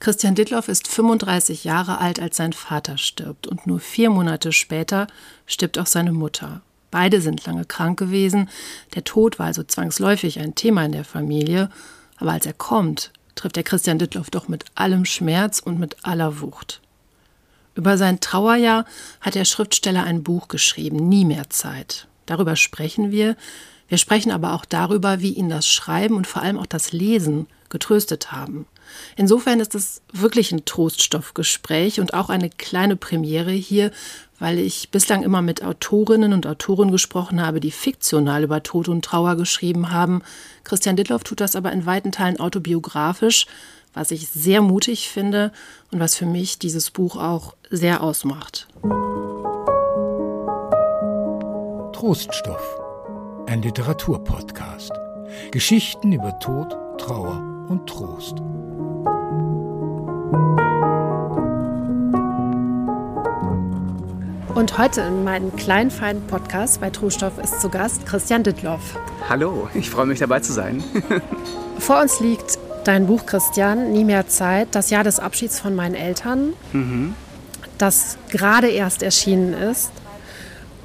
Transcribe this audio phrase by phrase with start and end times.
[0.00, 3.46] Christian Dittloff ist 35 Jahre alt, als sein Vater stirbt.
[3.46, 5.08] Und nur vier Monate später
[5.46, 6.60] stirbt auch seine Mutter.
[6.90, 8.48] Beide sind lange krank gewesen.
[8.94, 11.70] Der Tod war also zwangsläufig ein Thema in der Familie.
[12.16, 16.40] Aber als er kommt, trifft der Christian Dittloff doch mit allem Schmerz und mit aller
[16.40, 16.80] Wucht.
[17.74, 18.84] Über sein Trauerjahr
[19.20, 22.08] hat der Schriftsteller ein Buch geschrieben, Nie mehr Zeit.
[22.26, 23.36] Darüber sprechen wir.
[23.88, 27.46] Wir sprechen aber auch darüber, wie ihn das Schreiben und vor allem auch das Lesen
[27.68, 28.66] getröstet haben.
[29.16, 33.90] Insofern ist es wirklich ein Troststoffgespräch und auch eine kleine Premiere hier,
[34.38, 39.04] weil ich bislang immer mit Autorinnen und Autoren gesprochen habe, die fiktional über Tod und
[39.04, 40.22] Trauer geschrieben haben.
[40.64, 43.46] Christian Dittloff tut das aber in weiten Teilen autobiografisch,
[43.94, 45.52] was ich sehr mutig finde
[45.90, 48.68] und was für mich dieses Buch auch sehr ausmacht.
[51.92, 52.78] Troststoff,
[53.46, 54.92] ein Literaturpodcast.
[55.50, 58.36] Geschichten über Tod, Trauer und Trost.
[64.54, 68.98] Und heute in meinem kleinen, feinen Podcast bei Trustoff ist zu Gast Christian Dittloff.
[69.28, 70.82] Hallo, ich freue mich dabei zu sein.
[71.78, 75.94] Vor uns liegt dein Buch, Christian, Nie mehr Zeit, das Jahr des Abschieds von meinen
[75.94, 77.14] Eltern, mhm.
[77.78, 79.92] das gerade erst erschienen ist.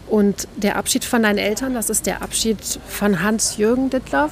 [0.07, 4.31] Und der Abschied von deinen Eltern, das ist der Abschied von Hans-Jürgen Dittloff,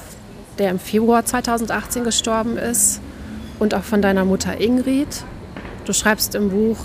[0.58, 3.00] der im Februar 2018 gestorben ist,
[3.58, 5.24] und auch von deiner Mutter Ingrid.
[5.84, 6.78] Du schreibst im Buch,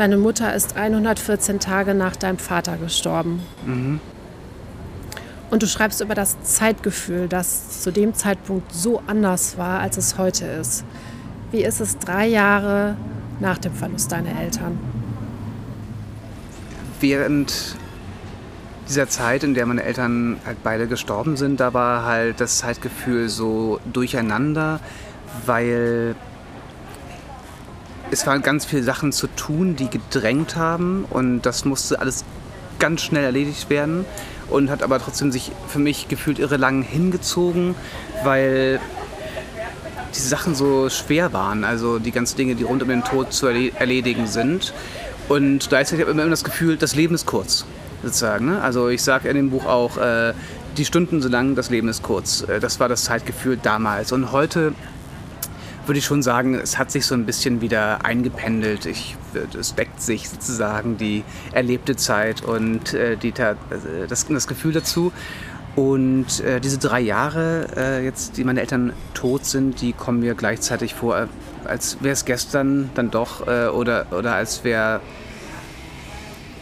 [0.00, 3.42] Deine Mutter ist 114 Tage nach deinem Vater gestorben.
[3.66, 4.00] Mhm.
[5.50, 10.16] Und du schreibst über das Zeitgefühl, das zu dem Zeitpunkt so anders war, als es
[10.16, 10.84] heute ist.
[11.50, 12.96] Wie ist es drei Jahre
[13.40, 14.78] nach dem Verlust deiner Eltern?
[17.00, 17.76] Während
[18.88, 23.28] dieser Zeit, in der meine Eltern halt beide gestorben sind, da war halt das Zeitgefühl
[23.28, 24.80] so durcheinander,
[25.46, 26.14] weil
[28.10, 32.24] es waren ganz viele Sachen zu tun, die gedrängt haben und das musste alles
[32.78, 34.04] ganz schnell erledigt werden
[34.48, 37.74] und hat aber trotzdem sich für mich gefühlt irre lang hingezogen,
[38.24, 38.80] weil
[40.14, 43.46] die Sachen so schwer waren, also die ganzen Dinge, die rund um den Tod zu
[43.46, 44.74] erledigen sind.
[45.28, 47.64] Und gleichzeitig habe ich immer das Gefühl, das Leben ist kurz,
[48.02, 48.46] sozusagen.
[48.46, 48.60] Ne?
[48.60, 50.32] Also ich sage in dem Buch auch, äh,
[50.76, 52.42] die Stunden so lang, das Leben ist kurz.
[52.42, 54.10] Äh, das war das Zeitgefühl damals.
[54.10, 54.72] Und heute
[55.90, 58.86] würde ich schon sagen, es hat sich so ein bisschen wieder eingependelt.
[58.86, 59.16] Ich,
[59.58, 63.56] es deckt sich sozusagen die erlebte Zeit und äh, die, äh,
[64.08, 65.10] das, das Gefühl dazu.
[65.74, 70.36] Und äh, diese drei Jahre, äh, jetzt, die meine Eltern tot sind, die kommen mir
[70.36, 71.26] gleichzeitig vor, äh,
[71.64, 75.00] als wäre es gestern dann doch äh, oder, oder als wäre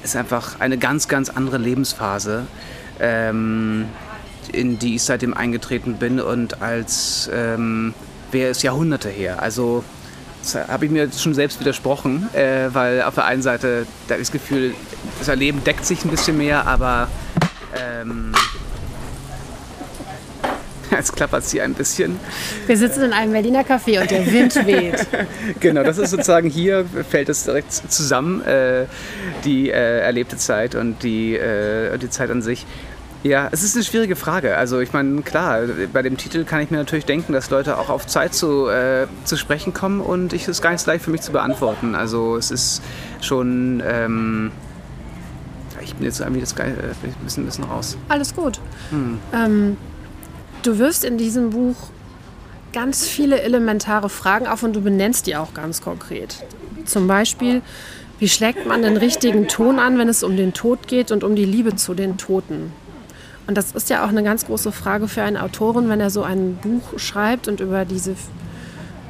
[0.02, 2.46] es einfach eine ganz, ganz andere Lebensphase,
[2.98, 3.90] ähm,
[4.54, 7.92] in die ich seitdem eingetreten bin und als ähm,
[8.32, 9.42] wäre es Jahrhunderte her.
[9.42, 9.84] Also
[10.68, 14.74] habe ich mir schon selbst widersprochen, äh, weil auf der einen Seite da das Gefühl,
[15.18, 17.08] das Erleben deckt sich ein bisschen mehr, aber
[17.76, 18.32] ähm,
[20.90, 22.18] Jetzt klappert es hier ein bisschen.
[22.66, 25.06] Wir sitzen in einem Berliner Café und der Wind weht.
[25.60, 28.86] genau, das ist sozusagen hier, fällt es direkt zusammen, äh,
[29.44, 32.66] die äh, erlebte Zeit und die, äh, die Zeit an sich.
[33.24, 34.56] Ja, es ist eine schwierige Frage.
[34.56, 35.62] Also ich meine, klar,
[35.92, 39.06] bei dem Titel kann ich mir natürlich denken, dass Leute auch auf Zeit zu, äh,
[39.24, 41.94] zu sprechen kommen und ich ist gar nicht so leicht für mich zu beantworten.
[41.94, 42.82] Also es ist
[43.20, 43.82] schon...
[43.84, 44.52] Ähm,
[45.82, 47.96] ich bin jetzt irgendwie das Geil, äh, ein bisschen, ein bisschen raus.
[48.08, 48.60] Alles gut.
[48.90, 49.18] Hm.
[49.32, 49.76] Ähm,
[50.62, 51.76] du wirst in diesem Buch
[52.72, 56.44] ganz viele elementare Fragen auf und du benennst die auch ganz konkret.
[56.84, 57.62] Zum Beispiel,
[58.18, 61.34] wie schlägt man den richtigen Ton an, wenn es um den Tod geht und um
[61.34, 62.72] die Liebe zu den Toten?
[63.48, 66.22] Und das ist ja auch eine ganz große Frage für einen Autoren, wenn er so
[66.22, 68.14] ein Buch schreibt und über diese,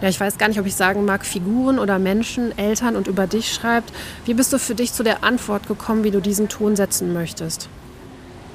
[0.01, 3.27] ja, ich weiß gar nicht, ob ich sagen mag, Figuren oder Menschen, Eltern und über
[3.27, 3.93] dich schreibt.
[4.27, 7.69] Wie bist du für dich zu der Antwort gekommen, wie du diesen Ton setzen möchtest?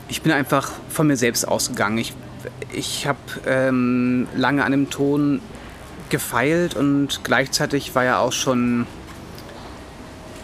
[0.07, 1.97] Ich bin einfach von mir selbst ausgegangen.
[1.97, 2.13] Ich,
[2.71, 5.41] ich habe ähm, lange an dem Ton
[6.09, 8.88] gefeilt und gleichzeitig war er auch schon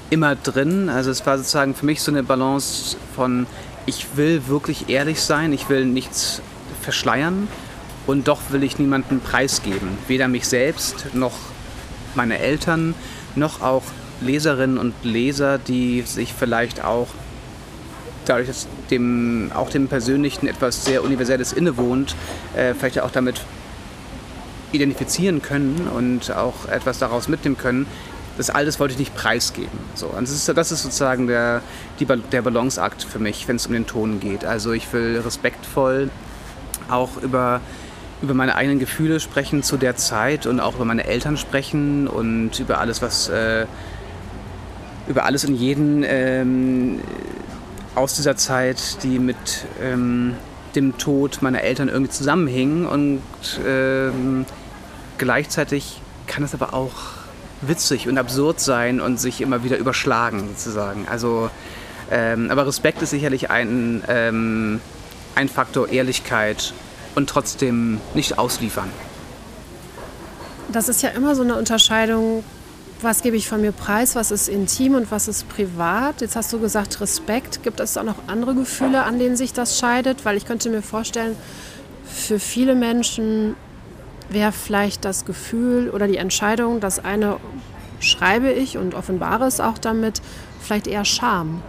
[0.09, 0.89] immer drin.
[0.89, 3.47] Also es war sozusagen für mich so eine Balance von
[3.89, 6.43] ich will wirklich ehrlich sein, ich will nichts
[6.81, 7.47] verschleiern
[8.05, 9.97] und doch will ich niemanden preisgeben.
[10.07, 11.33] Weder mich selbst noch
[12.13, 12.93] meine Eltern
[13.35, 13.83] noch auch
[14.21, 17.07] Leserinnen und Leser, die sich vielleicht auch
[18.25, 22.15] dadurch, dass dem, auch dem Persönlichen etwas sehr Universelles innewohnt,
[22.55, 23.41] äh, vielleicht auch damit
[24.71, 27.87] identifizieren können und auch etwas daraus mitnehmen können,
[28.39, 29.77] das alles wollte ich nicht preisgeben.
[29.95, 31.61] So, und das, ist, das ist sozusagen der,
[31.99, 34.45] die, der Balanceakt für mich, wenn es um den Ton geht.
[34.45, 36.09] Also ich will respektvoll
[36.89, 37.59] auch über
[38.21, 42.59] über meine eigenen Gefühle sprechen zu der Zeit und auch über meine Eltern sprechen und
[42.59, 43.65] über alles, was äh,
[45.07, 46.99] über alles und jeden ähm,
[47.95, 50.35] aus dieser Zeit, die mit ähm,
[50.75, 53.21] dem Tod meiner Eltern irgendwie zusammenhingen und
[53.65, 54.45] ähm,
[55.17, 57.18] gleichzeitig kann es aber auch
[57.61, 61.07] witzig und absurd sein und sich immer wieder überschlagen sozusagen.
[61.09, 61.49] Also,
[62.11, 64.81] ähm, aber Respekt ist sicherlich ein, ähm,
[65.35, 66.73] ein Faktor Ehrlichkeit
[67.15, 68.89] und trotzdem nicht ausliefern.
[70.71, 72.43] Das ist ja immer so eine Unterscheidung,
[73.01, 76.21] was gebe ich von mir preis, was ist intim und was ist privat.
[76.21, 77.63] Jetzt hast du gesagt Respekt.
[77.63, 80.25] Gibt es auch noch andere Gefühle, an denen sich das scheidet?
[80.25, 81.35] Weil ich könnte mir vorstellen,
[82.05, 83.55] für viele Menschen
[84.29, 87.37] wäre vielleicht das Gefühl oder die Entscheidung, das eine
[87.99, 90.21] schreibe ich und offenbare es auch damit,
[90.61, 91.61] vielleicht eher Scham.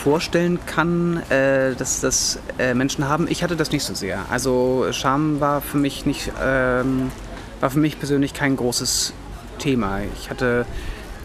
[0.00, 3.28] vorstellen kann, äh, dass das äh, Menschen haben.
[3.28, 4.24] Ich hatte das nicht so sehr.
[4.30, 7.12] Also Scham war für mich nicht, ähm,
[7.60, 9.12] war für mich persönlich kein großes
[9.58, 10.00] Thema.
[10.16, 10.64] Ich hatte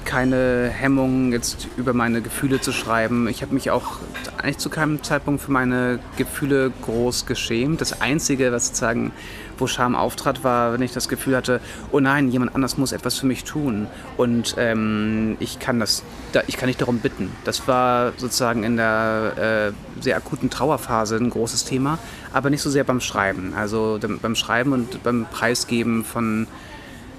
[0.05, 3.27] keine Hemmung, jetzt über meine Gefühle zu schreiben.
[3.27, 3.97] Ich habe mich auch
[4.37, 7.81] eigentlich zu keinem Zeitpunkt für meine Gefühle groß geschämt.
[7.81, 9.11] Das Einzige, was sozusagen,
[9.57, 11.59] wo Scham auftrat, war, wenn ich das Gefühl hatte,
[11.91, 13.87] oh nein, jemand anders muss etwas für mich tun
[14.17, 16.03] und ähm, ich kann das,
[16.47, 17.31] ich kann nicht darum bitten.
[17.43, 21.97] Das war sozusagen in der äh, sehr akuten Trauerphase ein großes Thema,
[22.31, 23.53] aber nicht so sehr beim Schreiben.
[23.55, 26.47] Also beim Schreiben und beim Preisgeben von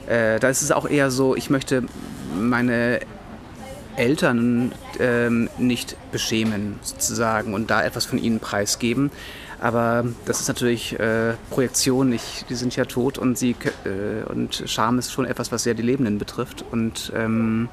[0.07, 1.85] äh, da ist es auch eher so, ich möchte
[2.39, 3.01] meine
[3.97, 9.11] Eltern ähm, nicht beschämen sozusagen und da etwas von ihnen preisgeben.
[9.59, 12.13] Aber das ist natürlich äh, Projektion.
[12.13, 15.75] Ich, die sind ja tot und, sie, äh, und Scham ist schon etwas, was sehr
[15.75, 16.63] die Lebenden betrifft.
[16.71, 17.71] Und ähm,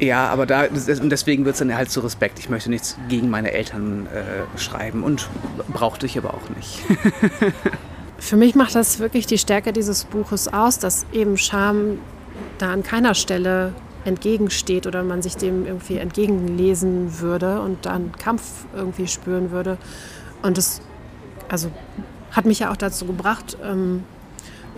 [0.00, 2.40] ja, aber da, deswegen wird es dann halt so Respekt.
[2.40, 5.28] Ich möchte nichts gegen meine Eltern äh, schreiben und
[5.72, 6.82] brauchte ich aber auch nicht.
[8.18, 11.98] Für mich macht das wirklich die Stärke dieses Buches aus, dass eben Scham
[12.58, 13.72] da an keiner Stelle
[14.04, 18.42] entgegensteht oder man sich dem irgendwie entgegenlesen würde und dann Kampf
[18.74, 19.78] irgendwie spüren würde.
[20.42, 20.80] Und das
[21.48, 21.70] also,
[22.32, 24.04] hat mich ja auch dazu gebracht, ähm,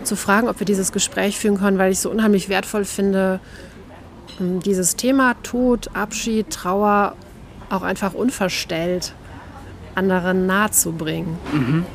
[0.04, 3.40] zu fragen, ob wir dieses Gespräch führen können, weil ich so unheimlich wertvoll finde,
[4.40, 7.14] ähm, dieses Thema Tod, Abschied, Trauer
[7.70, 9.14] auch einfach unverstellt
[9.94, 11.36] anderen nahezubringen.
[11.52, 11.86] Mhm.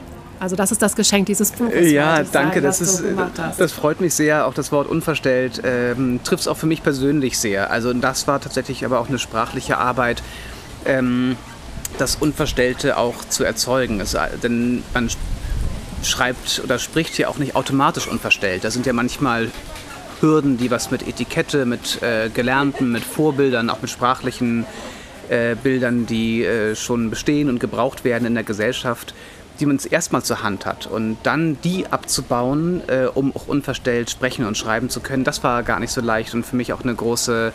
[0.44, 1.90] Also das ist das Geschenk dieses Buches.
[1.90, 2.62] Ja, danke.
[2.62, 3.02] Sagen, das, ist,
[3.58, 4.46] das freut mich sehr.
[4.46, 7.72] Auch das Wort unverstellt ähm, trifft es auch für mich persönlich sehr.
[7.72, 10.22] Also das war tatsächlich aber auch eine sprachliche Arbeit,
[10.84, 11.38] ähm,
[11.98, 14.02] das Unverstellte auch zu erzeugen.
[14.02, 15.10] Es, denn man
[16.04, 18.66] schreibt oder spricht ja auch nicht automatisch unverstellt.
[18.66, 19.50] Da sind ja manchmal
[20.20, 24.66] Hürden, die was mit Etikette, mit äh, Gelernten, mit Vorbildern, auch mit sprachlichen
[25.30, 29.14] äh, Bildern, die äh, schon bestehen und gebraucht werden in der Gesellschaft,
[29.64, 34.46] die man erstmal zur Hand hat und dann die abzubauen, äh, um auch unverstellt sprechen
[34.46, 36.94] und schreiben zu können, das war gar nicht so leicht und für mich auch eine
[36.94, 37.54] große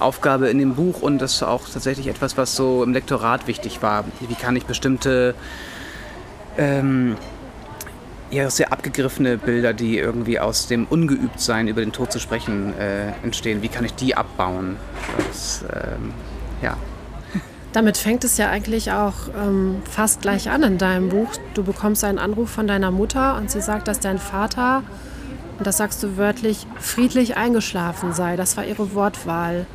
[0.00, 3.82] Aufgabe in dem Buch und das war auch tatsächlich etwas, was so im Lektorat wichtig
[3.82, 4.04] war.
[4.18, 5.36] Wie kann ich bestimmte
[6.58, 7.16] ähm,
[8.32, 13.12] ja, sehr abgegriffene Bilder, die irgendwie aus dem Ungeübtsein über den Tod zu sprechen äh,
[13.22, 14.76] entstehen, wie kann ich die abbauen?
[15.28, 16.12] Das, ähm,
[16.62, 16.76] ja.
[17.74, 21.28] Damit fängt es ja eigentlich auch ähm, fast gleich an in deinem Buch.
[21.54, 24.84] Du bekommst einen Anruf von deiner Mutter und sie sagt, dass dein Vater,
[25.58, 28.36] und das sagst du wörtlich, friedlich eingeschlafen sei.
[28.36, 29.66] Das war ihre Wortwahl.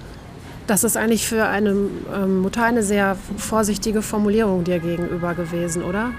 [0.66, 1.72] Das ist eigentlich für eine
[2.16, 6.12] ähm, Mutter eine sehr vorsichtige Formulierung dir gegenüber gewesen, oder?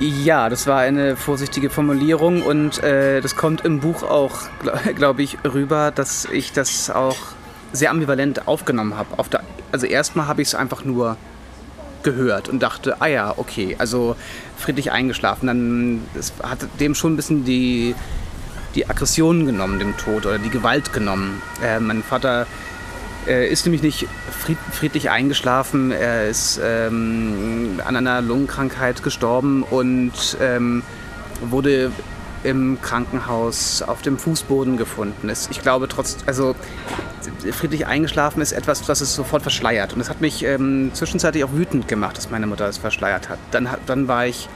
[0.00, 5.18] Ja, das war eine vorsichtige Formulierung und äh, das kommt im Buch auch, glaube glaub
[5.18, 7.18] ich, rüber, dass ich das auch
[7.74, 9.18] sehr ambivalent aufgenommen habe.
[9.18, 9.42] Auf der
[9.74, 11.16] also erstmal habe ich es einfach nur
[12.04, 14.14] gehört und dachte, ah ja, okay, also
[14.56, 15.48] friedlich eingeschlafen.
[15.48, 16.00] Dann
[16.44, 17.96] hat dem schon ein bisschen die,
[18.76, 21.42] die Aggression genommen, dem Tod oder die Gewalt genommen.
[21.60, 22.46] Äh, mein Vater
[23.26, 30.36] äh, ist nämlich nicht fried, friedlich eingeschlafen, er ist ähm, an einer Lungenkrankheit gestorben und
[30.40, 30.84] ähm,
[31.40, 31.90] wurde
[32.44, 35.50] im Krankenhaus auf dem Fußboden gefunden ist.
[35.50, 36.54] Ich glaube trotz, also
[37.52, 39.92] friedlich eingeschlafen ist etwas, was es sofort verschleiert.
[39.92, 43.38] Und das hat mich ähm, zwischenzeitlich auch wütend gemacht, dass meine Mutter es verschleiert hat.
[43.50, 44.48] Dann, dann war ich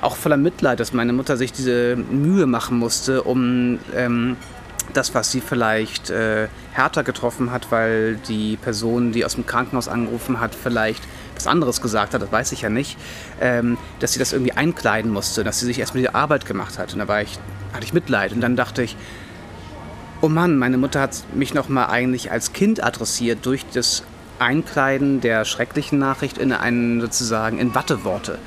[0.00, 4.36] auch voller Mitleid, dass meine Mutter sich diese Mühe machen musste, um ähm,
[4.92, 9.88] das, was sie vielleicht äh, härter getroffen hat, weil die Person, die aus dem Krankenhaus
[9.88, 11.02] angerufen hat, vielleicht
[11.36, 12.96] was anderes gesagt hat, das weiß ich ja nicht,
[13.40, 16.92] ähm, dass sie das irgendwie einkleiden musste, dass sie sich erstmal die Arbeit gemacht hat.
[16.92, 17.38] Und da war ich,
[17.72, 18.32] hatte ich Mitleid.
[18.32, 18.96] Und dann dachte ich,
[20.22, 24.02] oh Mann, meine Mutter hat mich noch mal eigentlich als Kind adressiert durch das
[24.38, 28.38] Einkleiden der schrecklichen Nachricht in einen sozusagen in Watteworte.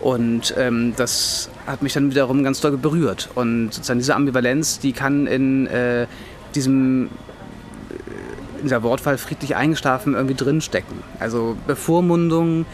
[0.00, 3.30] Und ähm, das hat mich dann wiederum ganz doll berührt.
[3.36, 6.06] Und sozusagen diese Ambivalenz, die kann in äh,
[6.54, 7.08] diesem
[8.62, 11.02] in dieser Wortwahl friedlich eingeschlafen irgendwie drinstecken.
[11.18, 12.64] Also Bevormundung,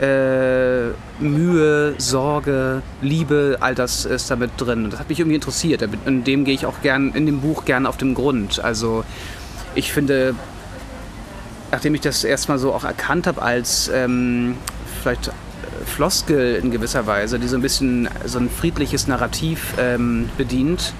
[0.00, 0.88] äh,
[1.20, 4.84] Mühe, Sorge, Liebe, all das ist damit drin.
[4.84, 5.82] Und das hat mich irgendwie interessiert.
[6.06, 8.62] In dem gehe ich auch gern, in dem Buch gern auf den Grund.
[8.62, 9.04] Also
[9.74, 10.34] ich finde,
[11.70, 14.56] nachdem ich das erstmal so auch erkannt habe als ähm,
[15.02, 15.30] vielleicht
[15.86, 20.92] Floskel in gewisser Weise, die so ein bisschen so ein friedliches Narrativ ähm, bedient,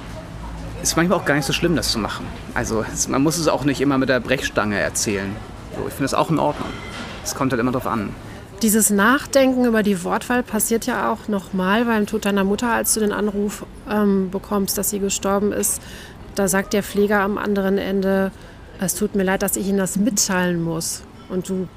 [0.83, 2.27] ist manchmal auch gar nicht so schlimm, das zu machen.
[2.55, 5.35] Also es, man muss es auch nicht immer mit der Brechstange erzählen.
[5.77, 6.69] So, ich finde das auch in Ordnung.
[7.25, 8.11] Es kommt halt immer drauf an.
[8.63, 13.01] Dieses Nachdenken über die Wortwahl passiert ja auch nochmal beim Tod deiner Mutter, als du
[13.01, 15.81] den Anruf ähm, bekommst, dass sie gestorben ist.
[16.35, 18.33] Da sagt der Pfleger am anderen Ende,
[18.81, 21.03] es tut mir leid, dass ich Ihnen das mitteilen muss.
[21.29, 21.69] Und du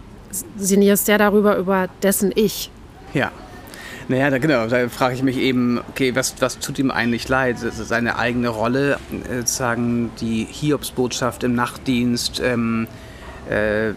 [0.57, 2.71] sinnierst ja darüber, über dessen Ich.
[3.13, 3.31] Ja.
[4.07, 7.57] Naja, da, genau, da frage ich mich eben, okay, was, was tut ihm eigentlich leid?
[7.59, 8.97] Seine eigene Rolle,
[9.29, 12.87] äh, sozusagen die Hiobsbotschaft im Nachtdienst ähm,
[13.49, 13.93] äh,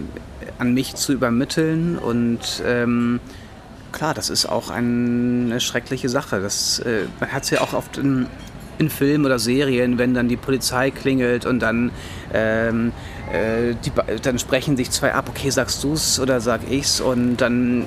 [0.58, 3.20] an mich zu übermitteln und ähm,
[3.92, 6.40] klar, das ist auch eine schreckliche Sache.
[6.40, 8.26] Das, äh, man hat es ja auch oft in,
[8.78, 11.92] in Filmen oder Serien, wenn dann die Polizei klingelt und dann,
[12.32, 12.92] ähm,
[13.32, 17.36] äh, die, dann sprechen sich zwei ab, okay, sagst du es oder sag ich's und
[17.36, 17.86] dann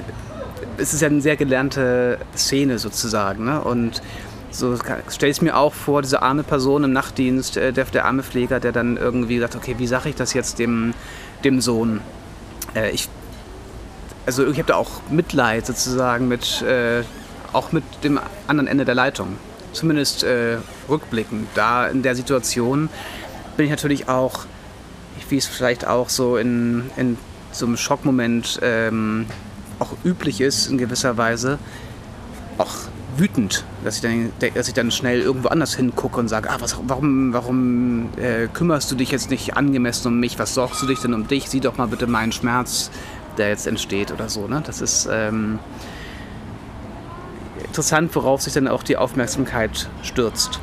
[0.77, 3.46] es ist ja eine sehr gelernte Szene sozusagen.
[3.46, 3.62] Ne?
[3.62, 4.01] Und
[4.51, 4.77] so
[5.10, 8.60] stelle ich mir auch vor, diese arme Person im Nachtdienst, äh, der, der arme Pfleger,
[8.60, 10.93] der dann irgendwie sagt, okay, wie sage ich das jetzt dem,
[11.43, 12.01] dem Sohn?
[12.75, 13.10] Äh, ich,
[14.25, 17.03] also ich habe da auch Mitleid sozusagen mit, äh,
[17.53, 19.38] auch mit dem anderen Ende der Leitung.
[19.74, 20.57] Zumindest äh,
[20.89, 21.50] rückblickend.
[21.53, 22.89] Da in der Situation
[23.57, 24.46] bin ich natürlich auch,
[25.29, 27.17] wie es vielleicht auch so in, in
[27.51, 29.27] so einem Schockmoment ähm,
[29.79, 31.60] auch üblich ist in gewisser Weise,
[32.57, 32.74] auch
[33.17, 36.77] wütend, dass ich dann, dass ich dann schnell irgendwo anders hingucke und sage, ah, was,
[36.88, 40.38] warum, warum äh, kümmerst du dich jetzt nicht angemessen um mich?
[40.39, 41.50] Was sorgst du dich denn um dich?
[41.50, 42.91] Sieh doch mal bitte meinen Schmerz,
[43.38, 44.48] der jetzt entsteht oder so.
[44.48, 44.62] Ne?
[44.65, 45.60] Das ist ähm,
[47.65, 50.60] interessant, worauf sich dann auch die Aufmerksamkeit stürzt.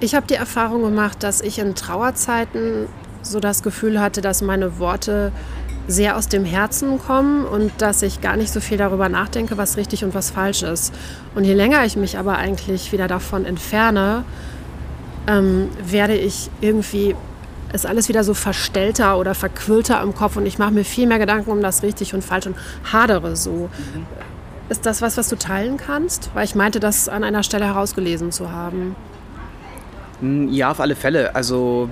[0.00, 2.88] Ich habe die Erfahrung gemacht, dass ich in Trauerzeiten
[3.22, 5.30] so das Gefühl hatte, dass meine Worte
[5.88, 9.76] sehr aus dem Herzen kommen und dass ich gar nicht so viel darüber nachdenke, was
[9.76, 10.94] richtig und was falsch ist.
[11.34, 14.24] Und je länger ich mich aber eigentlich wieder davon entferne,
[15.26, 17.16] ähm, werde ich irgendwie,
[17.72, 21.18] ist alles wieder so verstellter oder verquillter im Kopf und ich mache mir viel mehr
[21.18, 22.56] Gedanken um das richtig und falsch und
[22.92, 23.70] hadere so.
[23.94, 24.06] Mhm.
[24.68, 26.30] Ist das was, was du teilen kannst?
[26.34, 28.96] Weil ich meinte, das an einer Stelle herausgelesen zu haben.
[30.20, 31.34] Hm, ja, auf alle Fälle.
[31.34, 31.90] Also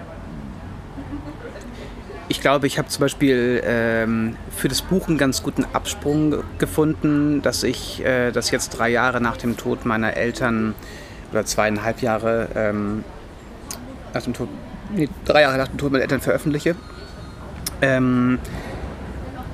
[2.31, 7.43] ich glaube, ich habe zum Beispiel ähm, für das Buch einen ganz guten Absprung gefunden,
[7.43, 10.75] dass ich äh, das jetzt drei Jahre nach dem Tod meiner Eltern
[11.33, 13.03] oder zweieinhalb Jahre ähm,
[14.15, 14.49] nach dem Tod,
[14.95, 16.77] nee, drei Jahre nach dem Tod meiner Eltern veröffentliche.
[17.83, 18.39] Ähm,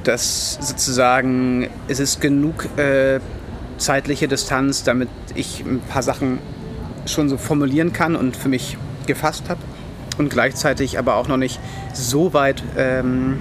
[0.05, 3.21] dass sozusagen es ist genug äh,
[3.79, 6.41] zeitliche Distanz, damit ich ein paar Sachen
[7.07, 9.61] schon so formulieren kann und für mich gefasst habe
[10.19, 11.61] und gleichzeitig aber auch noch nicht
[11.93, 13.39] so weit, ähm,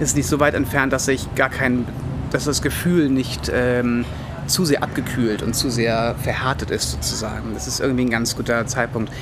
[0.00, 1.86] ist nicht so weit entfernt, dass ich gar kein,
[2.30, 4.04] dass das Gefühl nicht ähm,
[4.46, 7.54] zu sehr abgekühlt und zu sehr verhärtet ist sozusagen.
[7.54, 9.12] Das ist irgendwie ein ganz guter Zeitpunkt.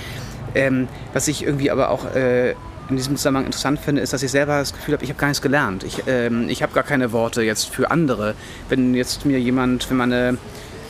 [0.54, 2.54] Ähm, was ich irgendwie aber auch äh,
[2.88, 5.28] in diesem Zusammenhang interessant finde, ist, dass ich selber das Gefühl habe, ich habe gar
[5.28, 5.84] nichts gelernt.
[5.84, 8.34] Ich, ähm, ich habe gar keine Worte jetzt für andere.
[8.68, 10.38] Wenn jetzt mir jemand, wenn meine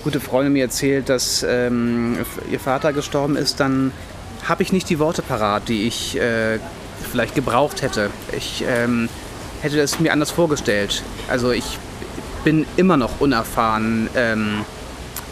[0.03, 2.19] gute Freundin mir erzählt, dass ähm,
[2.51, 3.93] ihr Vater gestorben ist, dann
[4.49, 6.59] habe ich nicht die Worte parat, die ich äh,
[7.11, 8.11] vielleicht gebraucht hätte.
[8.37, 9.09] Ich ähm,
[9.63, 11.03] hätte es mir anders vorgestellt.
[11.29, 11.79] Also ich
[12.45, 14.65] bin immer noch unerfahren ähm,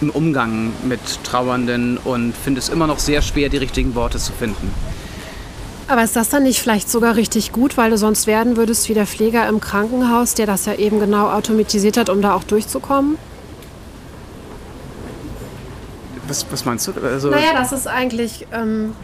[0.01, 4.33] im Umgang mit Trauernden und finde es immer noch sehr schwer, die richtigen Worte zu
[4.33, 4.73] finden.
[5.89, 8.95] Aber ist das dann nicht vielleicht sogar richtig gut, weil du sonst werden würdest wie
[8.95, 13.19] der Pfleger im Krankenhaus, der das ja eben genau automatisiert hat, um da auch durchzukommen?
[16.33, 16.93] Was, was meinst du?
[17.03, 18.95] Also naja, das ist eigentlich, ähm,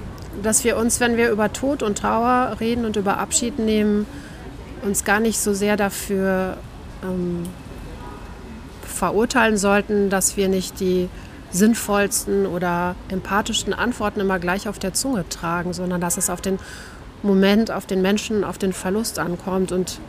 [0.42, 4.06] dass wir uns, wenn wir über Tod und Trauer reden und über Abschied nehmen,
[4.80, 6.56] uns gar nicht so sehr dafür
[7.02, 7.42] ähm,
[8.82, 11.10] verurteilen sollten, dass wir nicht die
[11.50, 16.58] sinnvollsten oder empathischsten Antworten immer gleich auf der Zunge tragen, sondern dass es auf den
[17.22, 20.00] Moment, auf den Menschen, auf den Verlust ankommt und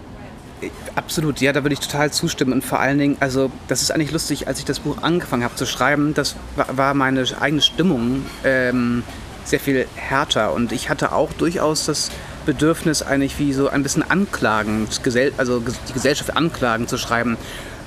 [0.95, 2.53] Absolut, ja, da würde ich total zustimmen.
[2.53, 5.55] Und vor allen Dingen, also das ist eigentlich lustig, als ich das Buch angefangen habe
[5.55, 8.25] zu schreiben, das war meine eigene Stimmung.
[8.43, 9.03] Ähm,
[9.45, 10.53] sehr viel härter.
[10.53, 12.11] Und ich hatte auch durchaus das
[12.45, 15.01] Bedürfnis, eigentlich wie so ein bisschen anklagend,
[15.37, 17.37] also die Gesellschaft anklagend zu schreiben.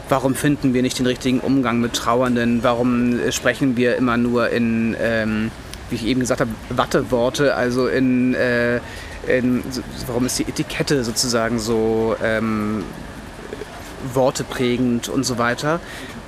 [0.08, 2.62] Warum finden wir nicht den richtigen Umgang mit Trauernden?
[2.62, 5.50] Warum sprechen wir immer nur in, ähm,
[5.92, 8.80] wie ich eben gesagt habe, Watteworte, also in, äh,
[9.26, 9.62] in
[10.06, 12.82] warum ist die Etikette sozusagen so ähm,
[14.14, 15.80] worteprägend und so weiter?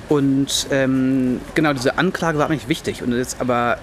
[0.07, 3.01] Und ähm, genau, diese Anklage war eigentlich wichtig.
[3.01, 3.77] Und jetzt aber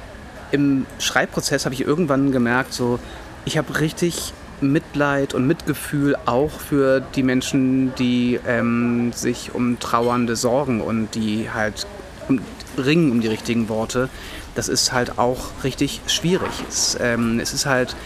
[0.53, 2.99] im Schreibprozess habe ich irgendwann gemerkt, so,
[3.45, 10.37] ich habe richtig Mitleid und Mitgefühl auch für die Menschen, die ähm, sich um Trauernde
[10.37, 11.87] sorgen und die halt
[12.29, 12.41] um,
[12.79, 14.09] ringen um die richtigen Worte.
[14.55, 16.51] Das ist halt auch richtig schwierig.
[16.69, 17.97] Es, ähm, es ist halt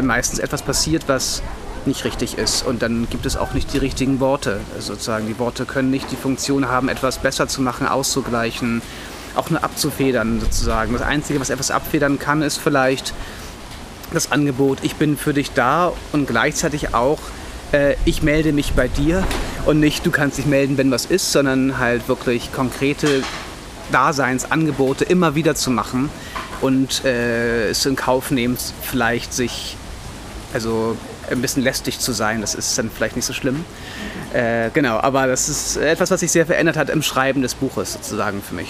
[0.00, 1.42] meistens etwas passiert, was
[1.86, 2.64] nicht richtig ist.
[2.64, 4.60] Und dann gibt es auch nicht die richtigen Worte.
[4.78, 8.82] Sozusagen, die Worte können nicht die Funktion haben, etwas besser zu machen, auszugleichen,
[9.34, 10.92] auch nur abzufedern sozusagen.
[10.92, 13.12] Das Einzige, was etwas abfedern kann, ist vielleicht
[14.12, 17.18] das Angebot, ich bin für dich da und gleichzeitig auch,
[17.72, 19.24] äh, ich melde mich bei dir
[19.64, 23.22] und nicht, du kannst dich melden, wenn was ist, sondern halt wirklich konkrete
[23.92, 26.10] Daseinsangebote immer wieder zu machen
[26.60, 29.76] und äh, es in Kauf nehmen, vielleicht sich,
[30.54, 30.96] also
[31.30, 32.40] ein bisschen lästig zu sein.
[32.40, 33.64] Das ist dann vielleicht nicht so schlimm.
[34.32, 37.92] Äh, genau, aber das ist etwas, was sich sehr verändert hat im Schreiben des Buches
[37.92, 38.68] sozusagen für mich.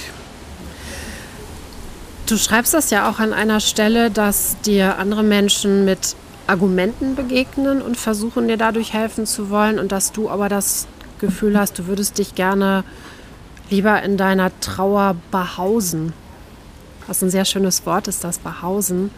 [2.26, 7.82] Du schreibst das ja auch an einer Stelle, dass dir andere Menschen mit Argumenten begegnen
[7.82, 10.86] und versuchen dir dadurch helfen zu wollen und dass du aber das
[11.18, 12.84] Gefühl hast, du würdest dich gerne
[13.72, 16.12] lieber in deiner Trauer behausen.
[17.08, 19.10] Was ein sehr schönes Wort ist, das Behausen.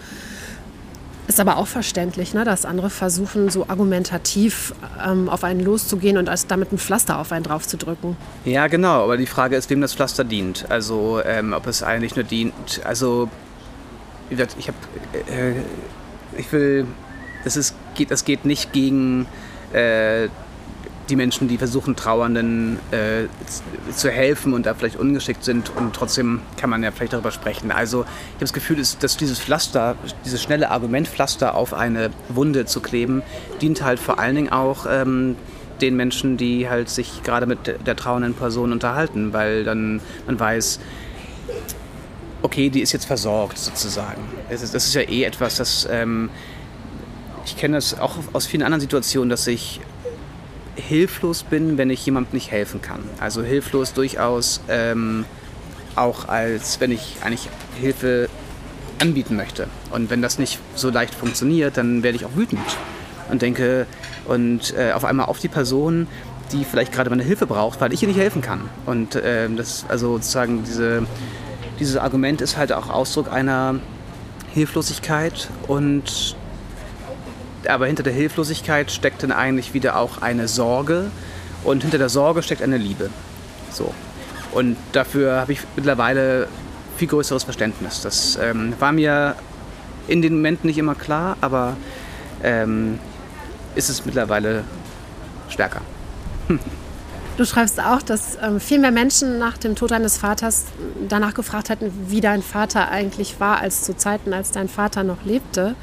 [1.26, 6.28] Ist aber auch verständlich, ne, dass andere versuchen, so argumentativ ähm, auf einen loszugehen und
[6.28, 8.16] als damit ein Pflaster auf einen draufzudrücken.
[8.44, 10.66] Ja, genau, aber die Frage ist, wem das Pflaster dient.
[10.70, 12.54] Also, ähm, ob es eigentlich nur dient.
[12.84, 13.30] Also,
[14.30, 14.78] ich habe.
[15.30, 15.54] Äh,
[16.38, 16.86] ich will.
[17.44, 19.26] Ist, geht, es geht nicht gegen.
[19.72, 20.28] Äh,
[21.08, 23.24] die Menschen, die versuchen, Trauernden äh,
[23.92, 27.70] zu helfen und da vielleicht ungeschickt sind und trotzdem kann man ja vielleicht darüber sprechen.
[27.70, 32.80] Also ich habe das Gefühl, dass dieses Pflaster, dieses schnelle Argumentpflaster auf eine Wunde zu
[32.80, 33.22] kleben,
[33.60, 35.36] dient halt vor allen Dingen auch ähm,
[35.80, 40.80] den Menschen, die halt sich gerade mit der trauernden Person unterhalten, weil dann man weiß,
[42.42, 44.22] okay, die ist jetzt versorgt sozusagen.
[44.48, 46.30] Das ist, das ist ja eh etwas, das ähm,
[47.44, 49.80] ich kenne das auch aus vielen anderen Situationen, dass sich
[50.88, 53.00] hilflos bin, wenn ich jemandem nicht helfen kann.
[53.20, 55.24] Also hilflos durchaus ähm,
[55.96, 57.48] auch als wenn ich eigentlich
[57.80, 58.28] Hilfe
[58.98, 59.68] anbieten möchte.
[59.90, 62.64] Und wenn das nicht so leicht funktioniert, dann werde ich auch wütend
[63.30, 63.86] und denke
[64.26, 66.06] und äh, auf einmal auf die Person,
[66.52, 68.68] die vielleicht gerade meine Hilfe braucht, weil ich ihr nicht helfen kann.
[68.86, 71.06] Und äh, das also sozusagen diese,
[71.78, 73.76] dieses Argument ist halt auch Ausdruck einer
[74.52, 76.36] Hilflosigkeit und
[77.68, 81.10] aber hinter der Hilflosigkeit steckt dann eigentlich wieder auch eine Sorge
[81.64, 83.10] und hinter der Sorge steckt eine Liebe.
[83.70, 83.92] So.
[84.52, 86.48] Und dafür habe ich mittlerweile
[86.96, 88.02] viel größeres Verständnis.
[88.02, 89.34] Das ähm, war mir
[90.06, 91.76] in den Momenten nicht immer klar, aber
[92.42, 92.98] ähm,
[93.74, 94.64] ist es mittlerweile
[95.48, 95.80] stärker.
[97.36, 100.66] Du schreibst auch, dass ähm, viel mehr Menschen nach dem Tod deines Vaters
[101.08, 105.24] danach gefragt hatten, wie dein Vater eigentlich war, als zu Zeiten, als dein Vater noch
[105.24, 105.74] lebte.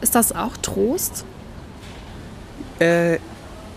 [0.00, 1.24] Ist das auch Trost?
[2.78, 3.18] Äh,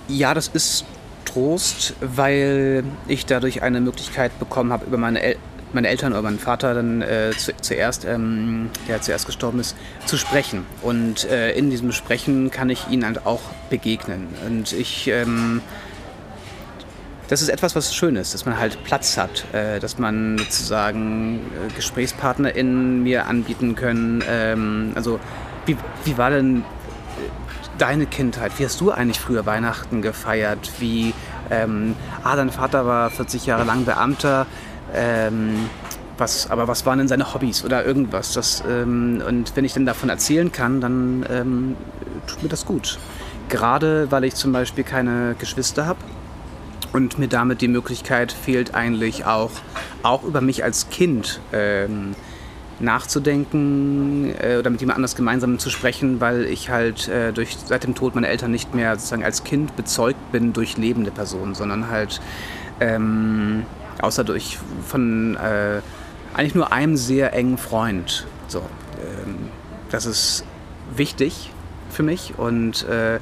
[0.07, 0.85] ja, das ist
[1.25, 5.35] Trost, weil ich dadurch eine Möglichkeit bekommen habe, über meine, El
[5.73, 10.17] meine Eltern oder meinen Vater dann äh, zu, zuerst, ähm, der zuerst gestorben ist, zu
[10.17, 10.67] sprechen.
[10.83, 14.27] Und äh, in diesem Sprechen kann ich ihnen halt auch begegnen.
[14.45, 15.61] Und ich, ähm,
[17.27, 21.37] das ist etwas, was schön ist, dass man halt Platz hat, äh, dass man sozusagen
[21.39, 24.23] äh, GesprächspartnerInnen mir anbieten können.
[24.29, 25.19] Ähm, also
[25.65, 26.63] wie, wie war denn äh,
[27.77, 28.51] deine Kindheit?
[28.57, 30.71] Wie hast du eigentlich früher Weihnachten gefeiert?
[30.79, 31.13] Wie,
[31.49, 34.45] ähm, ah, dein Vater war 40 Jahre lang Beamter.
[34.93, 35.69] Ähm,
[36.17, 38.33] was, aber was waren denn seine Hobbys oder irgendwas?
[38.33, 41.75] Das, ähm, und wenn ich dann davon erzählen kann, dann ähm,
[42.27, 42.99] tut mir das gut.
[43.49, 45.99] Gerade weil ich zum Beispiel keine Geschwister habe
[46.93, 49.51] und mir damit die Möglichkeit fehlt, eigentlich auch,
[50.03, 52.15] auch über mich als Kind ähm,
[52.83, 57.83] nachzudenken äh, oder mit jemand anders gemeinsam zu sprechen, weil ich halt äh, durch, seit
[57.83, 61.89] dem Tod meiner Eltern nicht mehr sozusagen als Kind bezeugt bin durch lebende Personen, sondern
[61.89, 62.21] halt
[62.79, 63.65] ähm,
[64.01, 65.81] außer durch von äh,
[66.33, 68.27] eigentlich nur einem sehr engen Freund.
[68.47, 69.49] So, ähm,
[69.89, 70.43] das ist
[70.95, 71.51] wichtig
[71.89, 73.19] für mich und äh,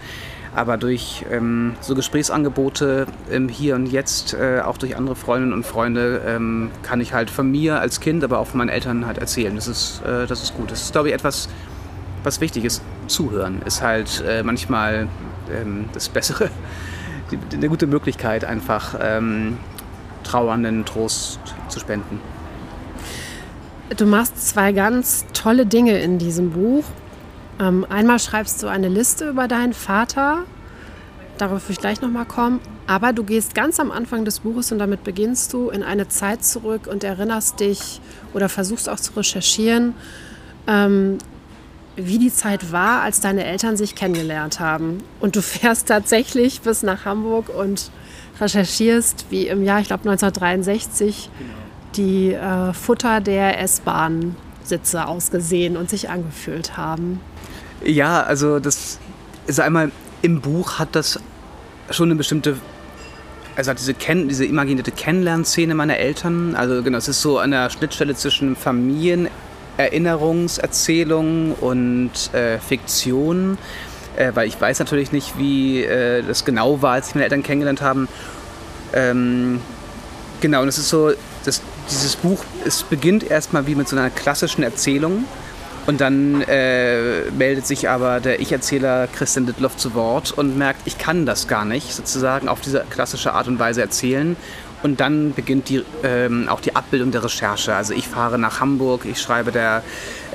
[0.53, 5.65] Aber durch ähm, so Gesprächsangebote im Hier und Jetzt, äh, auch durch andere Freundinnen und
[5.65, 9.17] Freunde, ähm, kann ich halt von mir als Kind, aber auch von meinen Eltern halt
[9.17, 9.55] erzählen.
[9.55, 10.71] Das ist, äh, das ist gut.
[10.71, 11.47] Das ist, glaube ich, etwas,
[12.23, 12.81] was wichtig ist.
[13.07, 15.07] Zuhören ist halt äh, manchmal
[15.49, 16.49] ähm, das Bessere,
[17.53, 19.57] eine gute Möglichkeit, einfach ähm,
[20.23, 22.19] Trauernden Trost zu spenden.
[23.97, 26.83] Du machst zwei ganz tolle Dinge in diesem Buch.
[27.61, 30.45] Ähm, einmal schreibst du eine Liste über deinen Vater,
[31.37, 34.79] darauf will ich gleich nochmal kommen, aber du gehst ganz am Anfang des Buches und
[34.79, 38.01] damit beginnst du in eine Zeit zurück und erinnerst dich
[38.33, 39.93] oder versuchst auch zu recherchieren,
[40.65, 41.19] ähm,
[41.95, 45.03] wie die Zeit war, als deine Eltern sich kennengelernt haben.
[45.19, 47.91] Und du fährst tatsächlich bis nach Hamburg und
[48.39, 51.53] recherchierst, wie im Jahr, ich glaube 1963, genau.
[51.95, 57.19] die äh, Futter der S-Bahn-Sitze ausgesehen und sich angefühlt haben.
[57.83, 58.99] Ja, also das
[59.47, 59.91] ist einmal
[60.21, 61.19] im Buch hat das
[61.89, 62.57] schon eine bestimmte
[63.55, 66.55] also diese, Ken diese imaginierte Kennenlernszene meiner Eltern.
[66.55, 73.57] Also genau, es ist so an der Schnittstelle zwischen Familienerinnerungserzählung und äh, Fiktion.
[74.15, 77.43] Äh, weil ich weiß natürlich nicht, wie äh, das genau war, als ich meine Eltern
[77.43, 78.07] kennengelernt haben.
[78.93, 79.61] Ähm,
[80.41, 81.11] genau, und es ist so,
[81.45, 85.25] dass dieses Buch, es beginnt erstmal wie mit so einer klassischen Erzählung
[85.87, 90.97] und dann äh, meldet sich aber der Ich-Erzähler Christian Dittloff zu Wort und merkt, ich
[90.97, 94.35] kann das gar nicht sozusagen auf diese klassische Art und Weise erzählen.
[94.83, 97.75] Und dann beginnt die, ähm, auch die Abbildung der Recherche.
[97.75, 99.83] Also ich fahre nach Hamburg, ich schreibe der,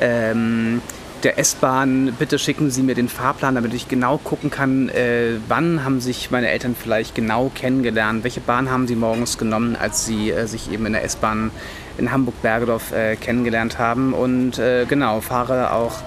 [0.00, 0.80] ähm,
[1.22, 5.84] der S-Bahn, bitte schicken Sie mir den Fahrplan, damit ich genau gucken kann, äh, wann
[5.84, 10.30] haben sich meine Eltern vielleicht genau kennengelernt, welche Bahn haben sie morgens genommen, als sie
[10.30, 11.50] äh, sich eben in der S-Bahn
[11.98, 14.12] in Hamburg-Bergedorf äh, kennengelernt haben.
[14.12, 16.00] Und äh, genau, fahre auch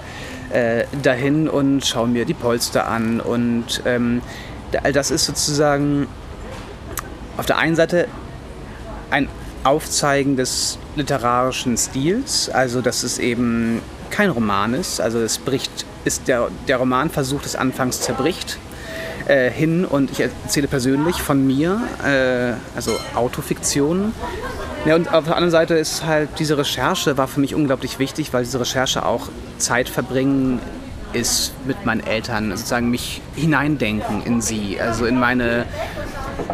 [0.50, 3.20] äh, dahin und schaue mir die Polster an.
[3.20, 4.22] Und ähm,
[4.82, 6.06] all das ist sozusagen
[7.36, 8.06] auf der einen Seite
[9.10, 9.28] ein
[9.64, 16.28] Aufzeigen des literarischen Stils, also dass es eben kein Roman ist, also es bricht, ist
[16.28, 18.58] der, der Roman versucht es anfangs zerbricht
[19.30, 24.12] äh, hin und ich erzähle persönlich von mir, äh, also Autofiktion.
[24.84, 28.32] Ja, und auf der anderen Seite ist halt diese Recherche war für mich unglaublich wichtig,
[28.32, 30.58] weil diese Recherche auch Zeit verbringen
[31.12, 35.66] ist mit meinen Eltern, sozusagen mich hineindenken in sie, also in meine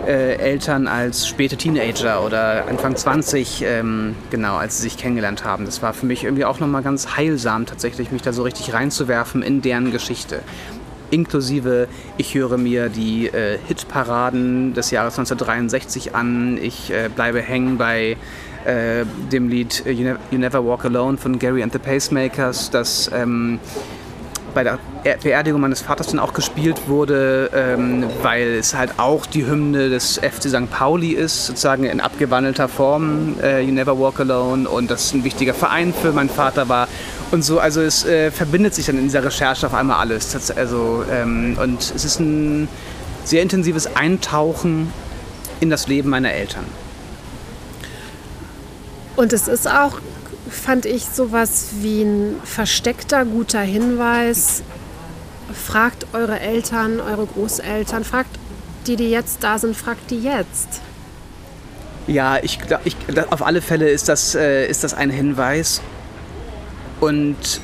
[0.06, 5.64] äh, Eltern als späte Teenager oder Anfang 20, ähm, genau, als sie sich kennengelernt haben.
[5.64, 9.42] Das war für mich irgendwie auch nochmal ganz heilsam, tatsächlich mich da so richtig reinzuwerfen
[9.42, 10.40] in deren Geschichte
[11.10, 17.78] inklusive ich höre mir die äh, Hitparaden des Jahres 1963 an, ich äh, bleibe hängen
[17.78, 18.16] bei
[18.64, 23.10] äh, dem Lied you, ne you, Never Walk Alone von Gary and the Pacemakers, das
[23.14, 23.60] ähm,
[24.56, 24.78] bei der
[25.22, 30.18] Beerdigung meines Vaters dann auch gespielt wurde, ähm, weil es halt auch die Hymne des
[30.18, 30.70] FC St.
[30.70, 35.52] Pauli ist, sozusagen in abgewandelter Form, äh, You Never Walk Alone und das ein wichtiger
[35.52, 36.88] Verein für meinen Vater war
[37.30, 37.58] und so.
[37.60, 40.50] Also es äh, verbindet sich dann in dieser Recherche auf einmal alles.
[40.56, 42.68] Also, ähm, und es ist ein
[43.24, 44.92] sehr intensives Eintauchen
[45.60, 46.64] in das Leben meiner Eltern.
[49.16, 50.00] Und es ist auch
[50.50, 54.62] fand ich sowas wie ein versteckter guter Hinweis.
[55.52, 58.30] Fragt eure Eltern, eure Großeltern, fragt
[58.86, 60.80] die, die jetzt da sind, fragt die jetzt.
[62.06, 62.96] Ja, ich, ich
[63.30, 65.80] auf alle Fälle ist das, äh, ist das ein Hinweis.
[67.00, 67.60] Und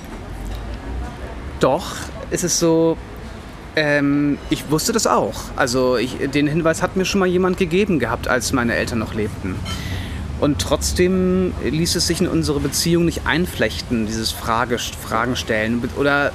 [1.60, 1.94] doch
[2.30, 2.96] ist es so,
[3.76, 5.34] ähm, ich wusste das auch.
[5.56, 9.14] Also ich, den Hinweis hat mir schon mal jemand gegeben gehabt, als meine Eltern noch
[9.14, 9.56] lebten.
[10.40, 15.82] Und trotzdem ließ es sich in unsere Beziehung nicht einflechten, dieses Frage, Fragen stellen.
[15.96, 16.32] Oder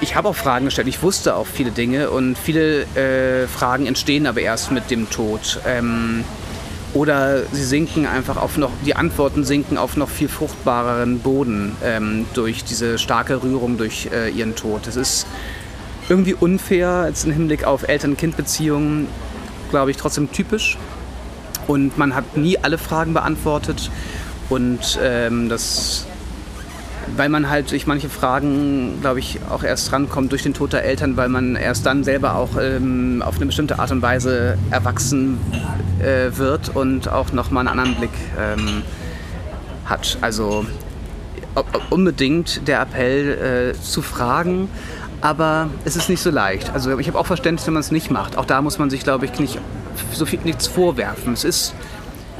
[0.00, 4.26] ich habe auch Fragen gestellt, ich wusste auch viele Dinge und viele äh, Fragen entstehen
[4.26, 5.60] aber erst mit dem Tod.
[5.66, 6.24] Ähm,
[6.94, 12.26] oder sie sinken einfach auf noch, die Antworten sinken auf noch viel fruchtbareren Boden ähm,
[12.34, 14.86] durch diese starke Rührung durch äh, ihren Tod.
[14.86, 15.26] Das ist
[16.08, 19.08] irgendwie unfair, jetzt im Hinblick auf Eltern-Kind-Beziehungen,
[19.70, 20.76] glaube ich, trotzdem typisch.
[21.66, 23.90] Und man hat nie alle Fragen beantwortet.
[24.50, 26.06] Und ähm, das,
[27.16, 30.84] weil man halt durch manche Fragen, glaube ich, auch erst rankommt durch den Tod der
[30.84, 35.38] Eltern, weil man erst dann selber auch ähm, auf eine bestimmte Art und Weise erwachsen
[36.00, 38.82] äh, wird und auch nochmal einen anderen Blick ähm,
[39.84, 40.18] hat.
[40.20, 40.64] Also
[41.90, 44.68] unbedingt der Appell äh, zu fragen,
[45.20, 46.70] aber es ist nicht so leicht.
[46.74, 48.36] Also ich habe auch Verständnis, wenn man es nicht macht.
[48.36, 49.58] Auch da muss man sich, glaube ich, nicht
[50.12, 51.34] so viel nichts vorwerfen.
[51.34, 51.74] Es ist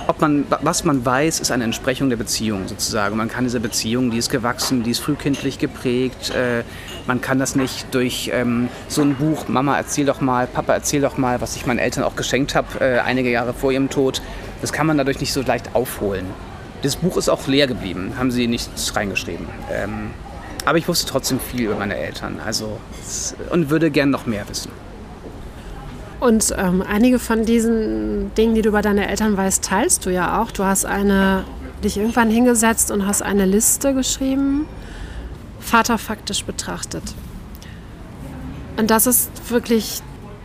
[0.07, 3.17] ob man, was man weiß, ist eine Entsprechung der Beziehung sozusagen.
[3.17, 6.31] Man kann diese Beziehung, die ist gewachsen, die ist frühkindlich geprägt.
[6.31, 6.65] Äh,
[7.07, 11.01] man kann das nicht durch ähm, so ein Buch, Mama erzähl doch mal, Papa erzähl
[11.01, 14.23] doch mal, was ich meinen Eltern auch geschenkt habe, äh, einige Jahre vor ihrem Tod.
[14.61, 16.27] Das kann man dadurch nicht so leicht aufholen.
[16.83, 19.47] Das Buch ist auch leer geblieben, haben sie nichts reingeschrieben.
[19.73, 20.11] Ähm,
[20.65, 22.79] aber ich wusste trotzdem viel über meine Eltern also,
[23.51, 24.71] und würde gern noch mehr wissen.
[26.23, 30.41] Und ähm, einige von diesen Dingen, die du über deine Eltern weißt, teilst du ja
[30.41, 30.53] auch.
[30.53, 31.43] Du hast eine,
[31.83, 34.69] dich irgendwann hingesetzt und hast eine Liste geschrieben,
[35.59, 37.03] Vater faktisch betrachtet.
[38.77, 40.01] Und das ist wirklich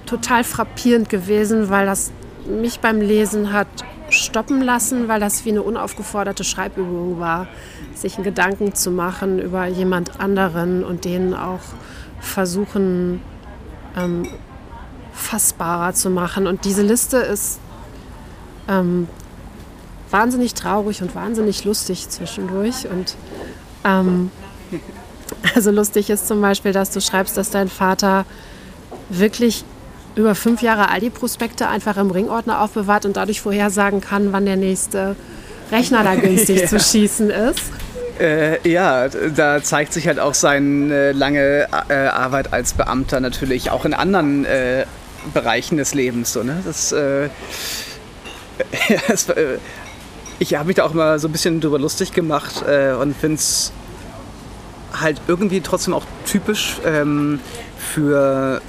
[0.07, 2.11] total frappierend gewesen, weil das
[2.47, 3.67] mich beim Lesen hat
[4.09, 7.47] stoppen lassen, weil das wie eine unaufgeforderte Schreibübung war,
[7.93, 11.61] sich einen Gedanken zu machen über jemand anderen und den auch
[12.19, 13.21] versuchen
[13.95, 14.27] ähm,
[15.17, 16.47] fassbarer zu machen.
[16.47, 17.59] Und diese Liste ist
[18.67, 19.07] ähm,
[20.11, 22.87] wahnsinnig traurig und wahnsinnig lustig zwischendurch.
[22.89, 23.15] Und
[23.83, 24.31] ähm,
[25.55, 28.25] also lustig ist zum Beispiel, dass du schreibst, dass dein Vater
[29.09, 29.63] wirklich
[30.15, 35.15] über fünf Jahre Aldi-Prospekte einfach im Ringordner aufbewahrt und dadurch vorhersagen kann, wann der nächste
[35.71, 36.67] Rechner da günstig ja.
[36.67, 37.61] zu schießen ist.
[38.19, 43.85] Äh, ja, da zeigt sich halt auch seine lange äh, Arbeit als Beamter natürlich auch
[43.85, 44.85] in anderen äh,
[45.33, 46.33] Bereichen des Lebens.
[46.33, 46.61] So, ne?
[46.65, 47.29] das, äh,
[49.07, 49.57] das, äh,
[50.39, 53.35] ich habe mich da auch mal so ein bisschen drüber lustig gemacht äh, und finde
[53.35, 53.71] es
[54.93, 57.39] halt irgendwie trotzdem auch typisch ähm,
[57.77, 58.61] für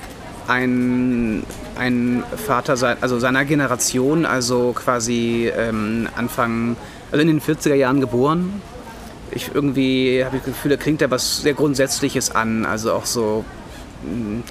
[0.47, 1.45] einen,
[1.77, 6.77] einen Vater also seiner Generation, also quasi ähm, Anfang,
[7.13, 8.63] also in den 40er Jahren geboren.
[9.31, 13.05] Ich irgendwie habe ich das Gefühl, da klingt da was sehr Grundsätzliches an, also auch
[13.05, 13.45] so
[14.03, 14.43] mh,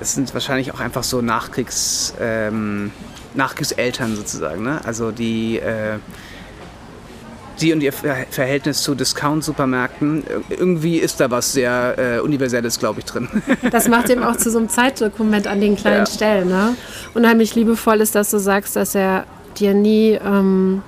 [0.00, 2.90] es sind wahrscheinlich auch einfach so Nachkriegs, ähm,
[3.34, 4.62] Nachkriegseltern sozusagen.
[4.62, 4.80] Ne?
[4.84, 5.98] Also die, äh,
[7.60, 13.04] die und ihr Verhältnis zu Discount-Supermärkten, irgendwie ist da was sehr äh, Universelles, glaube ich,
[13.04, 13.28] drin.
[13.70, 16.06] Das macht eben auch zu so einem Zeitdokument an den kleinen ja.
[16.06, 16.48] Stellen.
[16.48, 16.74] Ne?
[17.14, 19.26] Unheimlich liebevoll ist, dass du sagst, dass er
[19.58, 20.82] dir nie ähm,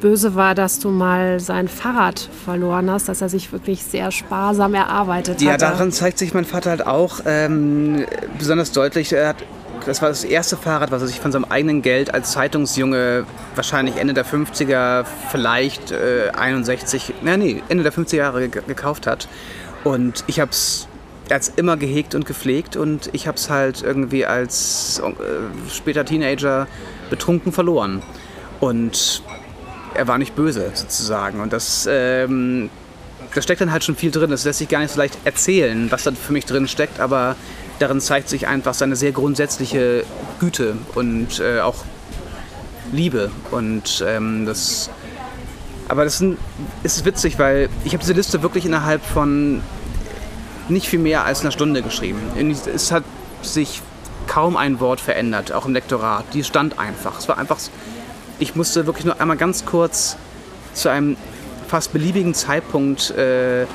[0.00, 4.74] böse war, dass du mal sein Fahrrad verloren hast, dass er sich wirklich sehr sparsam
[4.74, 5.42] erarbeitet hat.
[5.42, 8.04] Ja, daran zeigt sich mein Vater halt auch ähm,
[8.38, 9.12] besonders deutlich.
[9.12, 9.36] Er hat
[9.86, 13.96] das war das erste Fahrrad, was er sich von seinem eigenen Geld als Zeitungsjunge wahrscheinlich
[13.96, 19.26] Ende der 50er, vielleicht äh, 61, nee, nee, Ende der 50er Jahre gekauft hat.
[19.82, 20.86] Und ich habe es
[21.30, 25.70] er hat es immer gehegt und gepflegt und ich habe es halt irgendwie als äh,
[25.70, 26.66] später Teenager
[27.08, 28.02] betrunken verloren.
[28.58, 29.22] Und
[29.94, 31.40] er war nicht böse sozusagen.
[31.40, 32.70] Und das, ähm,
[33.34, 34.30] da steckt dann halt schon viel drin.
[34.30, 37.36] Das lässt sich gar nicht so leicht erzählen, was da für mich drin steckt, aber
[37.78, 40.04] darin zeigt sich einfach seine sehr grundsätzliche
[40.38, 41.84] Güte und äh, auch
[42.92, 43.30] Liebe.
[43.50, 44.90] Und ähm, das.
[45.88, 46.22] Aber das
[46.84, 49.60] ist witzig, weil ich habe diese Liste wirklich innerhalb von
[50.68, 52.20] nicht viel mehr als einer Stunde geschrieben.
[52.72, 53.02] Es hat
[53.42, 53.82] sich
[54.28, 56.24] kaum ein Wort verändert, auch im Lektorat.
[56.32, 57.18] Die stand einfach.
[57.18, 57.58] Es war einfach
[58.40, 60.16] ich musste wirklich nur einmal ganz kurz
[60.74, 61.16] zu einem
[61.68, 63.66] fast beliebigen Zeitpunkt äh,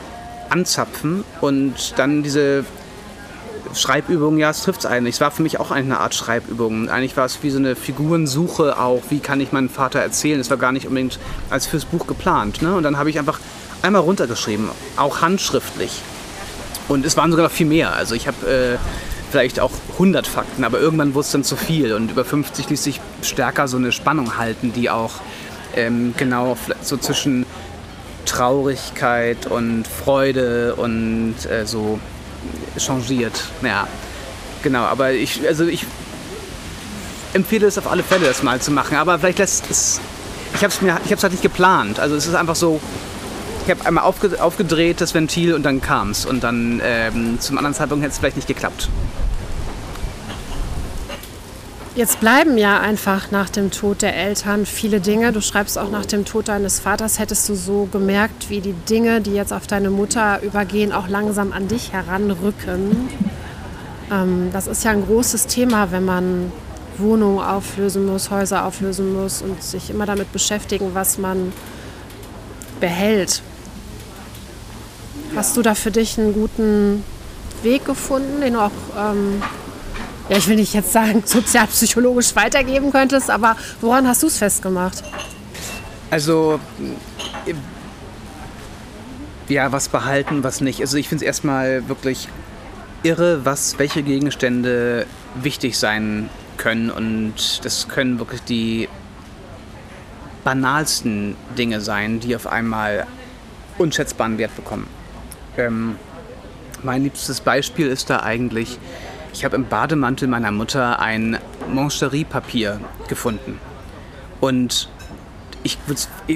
[0.49, 2.65] anzapfen und dann diese
[3.73, 5.15] Schreibübung, ja, es trifft es eigentlich.
[5.15, 6.89] Es war für mich auch eine Art Schreibübung.
[6.89, 10.39] Eigentlich war es wie so eine Figurensuche auch, wie kann ich meinen Vater erzählen.
[10.39, 12.61] Es war gar nicht unbedingt als fürs Buch geplant.
[12.61, 12.75] Ne?
[12.75, 13.39] Und dann habe ich einfach
[13.81, 16.01] einmal runtergeschrieben, auch handschriftlich.
[16.87, 17.93] Und es waren sogar noch viel mehr.
[17.93, 19.04] Also ich habe äh,
[19.35, 21.91] vielleicht auch 100 Fakten, aber irgendwann wurde es dann zu viel.
[21.91, 25.11] Und über 50 ließ sich stärker so eine Spannung halten, die auch
[25.75, 27.45] ähm, genau so zwischen
[28.25, 31.99] Traurigkeit und Freude und äh, so
[32.77, 33.43] changiert.
[33.61, 33.89] Ja,
[34.63, 35.85] genau, aber ich, also ich
[37.33, 39.99] empfehle es auf alle Fälle, das mal zu machen, aber vielleicht lässt es,
[40.53, 42.79] ich habe es mir, ich habe halt nicht geplant, also es ist einfach so,
[43.65, 47.57] ich habe einmal aufge, aufgedreht das Ventil und dann kam es und dann ähm, zum
[47.57, 48.87] anderen Zeitpunkt hätte es vielleicht nicht geklappt.
[51.95, 55.31] Jetzt bleiben ja einfach nach dem Tod der Eltern viele Dinge.
[55.31, 59.21] Du schreibst auch nach dem Tod deines Vaters, hättest du so gemerkt, wie die Dinge,
[59.21, 63.07] die jetzt auf deine Mutter übergehen, auch langsam an dich heranrücken.
[64.11, 66.51] Ähm, das ist ja ein großes Thema, wenn man
[66.97, 71.53] Wohnungen auflösen muss, Häuser auflösen muss und sich immer damit beschäftigen, was man
[72.81, 73.41] behält.
[75.33, 77.05] Hast du da für dich einen guten
[77.63, 79.41] Weg gefunden, den du auch ähm,
[80.29, 85.03] ja, ich will nicht jetzt sagen, sozialpsychologisch weitergeben könntest, aber woran hast du es festgemacht?
[86.09, 86.59] Also,
[89.47, 90.81] ja, was behalten, was nicht.
[90.81, 92.27] Also ich finde es erstmal wirklich
[93.03, 98.89] irre, was, welche Gegenstände wichtig sein können und das können wirklich die
[100.43, 103.05] banalsten Dinge sein, die auf einmal
[103.77, 104.87] unschätzbaren Wert bekommen.
[105.57, 105.97] Ähm,
[106.83, 108.79] mein liebstes Beispiel ist da eigentlich,
[109.35, 111.37] ich habe im Bademantel meiner Mutter ein
[111.69, 113.59] Moncherie-Papier gefunden.
[114.39, 114.87] Und
[115.63, 115.77] ich,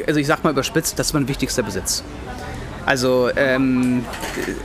[0.06, 2.04] also ich sag mal überspitzt, das ist mein wichtigster Besitz.
[2.86, 4.04] Also ähm,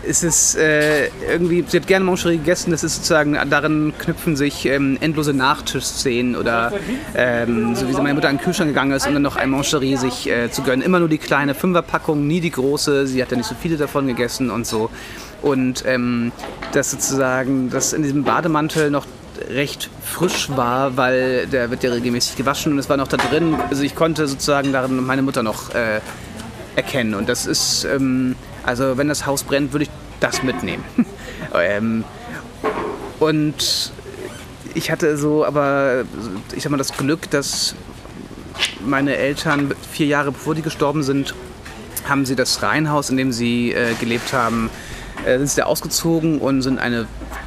[0.09, 4.67] es ist äh, irgendwie, sie hat gerne Mancherie gegessen, das ist sozusagen, darin knüpfen sich
[4.67, 6.73] ähm, endlose Nachtischszenen oder
[7.15, 9.97] ähm, so wie meine Mutter an den Kühlschrank gegangen ist, um dann noch ein Mancherie
[9.97, 10.83] sich äh, zu gönnen.
[10.83, 14.07] Immer nur die kleine Fünferpackung, nie die große, sie hat ja nicht so viele davon
[14.07, 14.91] gegessen und so.
[15.43, 16.33] Und ähm,
[16.73, 19.07] das sozusagen, das in diesem Bademantel noch
[19.49, 23.57] recht frisch war, weil der wird ja regelmäßig gewaschen und es war noch da drin.
[23.69, 26.01] Also ich konnte sozusagen darin meine Mutter noch äh,
[26.77, 27.15] erkennen.
[27.15, 30.85] Und das ist, ähm, also wenn das Haus brennt, würde ich das mitnehmen.
[31.55, 32.05] ähm,
[33.21, 33.93] und
[34.75, 36.05] ich hatte so, aber
[36.55, 37.75] ich sag mal, das Glück, dass
[38.85, 41.35] meine Eltern vier Jahre bevor die gestorben sind,
[42.09, 44.71] haben sie das Reihenhaus, in dem sie äh, gelebt haben,
[45.27, 47.07] äh, sind sie da ausgezogen und sind eine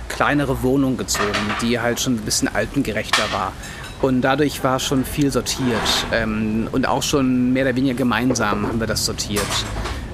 [0.10, 3.54] kleinere Wohnung gezogen, die halt schon ein bisschen altengerechter war.
[4.02, 8.80] Und dadurch war schon viel sortiert ähm, und auch schon mehr oder weniger gemeinsam haben
[8.80, 9.42] wir das sortiert.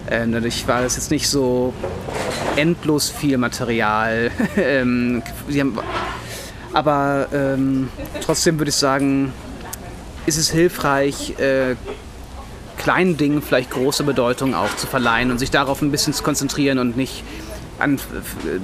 [0.10, 1.74] Ähm, dadurch war es jetzt nicht so
[2.56, 4.32] endlos viel Material.
[4.56, 5.80] ähm, haben,
[6.72, 7.90] aber ähm,
[8.22, 9.34] trotzdem würde ich sagen,
[10.26, 11.76] ist es hilfreich, äh,
[12.78, 16.80] kleinen Dingen vielleicht große Bedeutung auch zu verleihen und sich darauf ein bisschen zu konzentrieren
[16.80, 17.24] und nicht
[17.80, 18.00] an,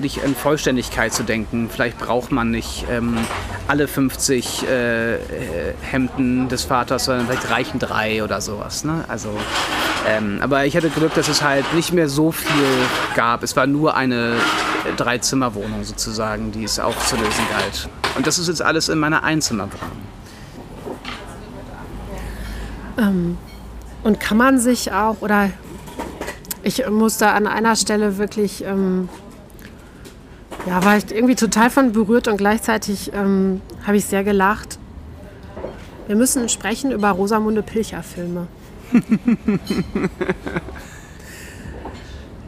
[0.01, 1.69] nicht an Vollständigkeit zu denken.
[1.69, 3.17] Vielleicht braucht man nicht ähm,
[3.67, 5.17] alle 50 äh,
[5.81, 8.83] Hemden des Vaters, sondern vielleicht reichen drei oder sowas.
[8.83, 9.03] Ne?
[9.07, 9.29] Also,
[10.07, 12.49] ähm, aber ich hatte Glück, dass es halt nicht mehr so viel
[13.15, 13.43] gab.
[13.43, 14.35] Es war nur eine
[14.97, 17.89] Dreizimmerwohnung sozusagen, die es auch zu lösen galt.
[18.15, 19.97] Und das ist jetzt alles in meiner Einzimmerwohnung.
[22.97, 23.37] Ähm,
[24.03, 25.49] und kann man sich auch, oder
[26.69, 29.09] ich musste an einer Stelle wirklich, ähm,
[30.67, 34.77] ja, war ich irgendwie total von berührt und gleichzeitig ähm, habe ich sehr gelacht.
[36.05, 38.47] Wir müssen sprechen über Rosamunde Pilcher-Filme.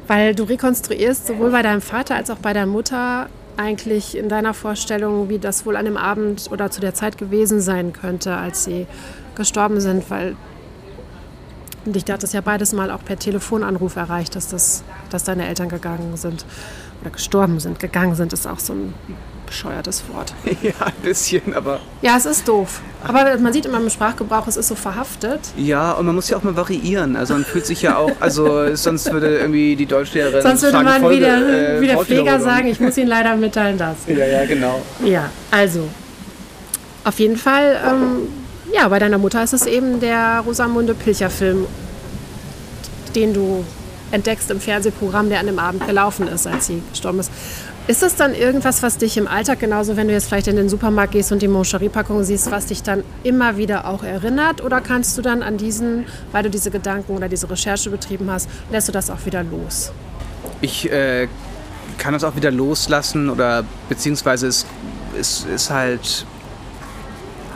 [0.08, 4.54] Weil du rekonstruierst sowohl bei deinem Vater als auch bei deiner Mutter eigentlich in deiner
[4.54, 8.66] Vorstellung, wie das wohl an dem Abend oder zu der Zeit gewesen sein könnte, als
[8.66, 8.86] sie
[9.36, 10.36] gestorben sind, weil
[11.86, 15.48] und dich hat es ja beides mal auch per Telefonanruf erreicht, dass, das, dass deine
[15.48, 16.46] Eltern gegangen sind
[17.02, 17.80] oder gestorben sind.
[17.80, 18.94] Gegangen sind ist auch so ein
[19.52, 20.34] bescheuertes Wort.
[20.62, 21.80] Ja, ein bisschen, aber.
[22.02, 22.82] Ja, es ist doof.
[23.04, 25.40] Aber man sieht immer im Sprachgebrauch, es ist so verhaftet.
[25.58, 27.16] Ja, und man muss ja auch mal variieren.
[27.16, 30.42] Also man fühlt sich ja auch, also sonst würde irgendwie die Deutschlehrerin.
[30.42, 33.78] Sonst würde man Folge, wieder, äh, wie der Pfleger sagen, ich muss Ihnen leider mitteilen,
[33.78, 33.98] das.
[34.08, 34.82] Ja, ja, genau.
[35.04, 35.88] Ja, also.
[37.04, 38.28] Auf jeden Fall ähm,
[38.74, 41.66] ja, bei deiner Mutter ist es eben der Rosamunde Pilcher-Film,
[43.16, 43.64] den du
[44.12, 47.32] entdeckst im Fernsehprogramm, der an dem Abend gelaufen ist, als sie gestorben ist.
[47.88, 50.70] Ist das dann irgendwas, was dich im Alltag, genauso wenn du jetzt vielleicht in den
[50.70, 54.64] Supermarkt gehst und die Moncherie-Packung siehst, was dich dann immer wieder auch erinnert?
[54.64, 58.50] Oder kannst du dann an diesen, weil du diese Gedanken oder diese Recherche betrieben hast,
[58.70, 59.92] lässt du das auch wieder los?
[60.62, 61.28] Ich äh,
[61.98, 64.66] kann das auch wieder loslassen oder beziehungsweise es
[65.20, 66.26] ist, ist halt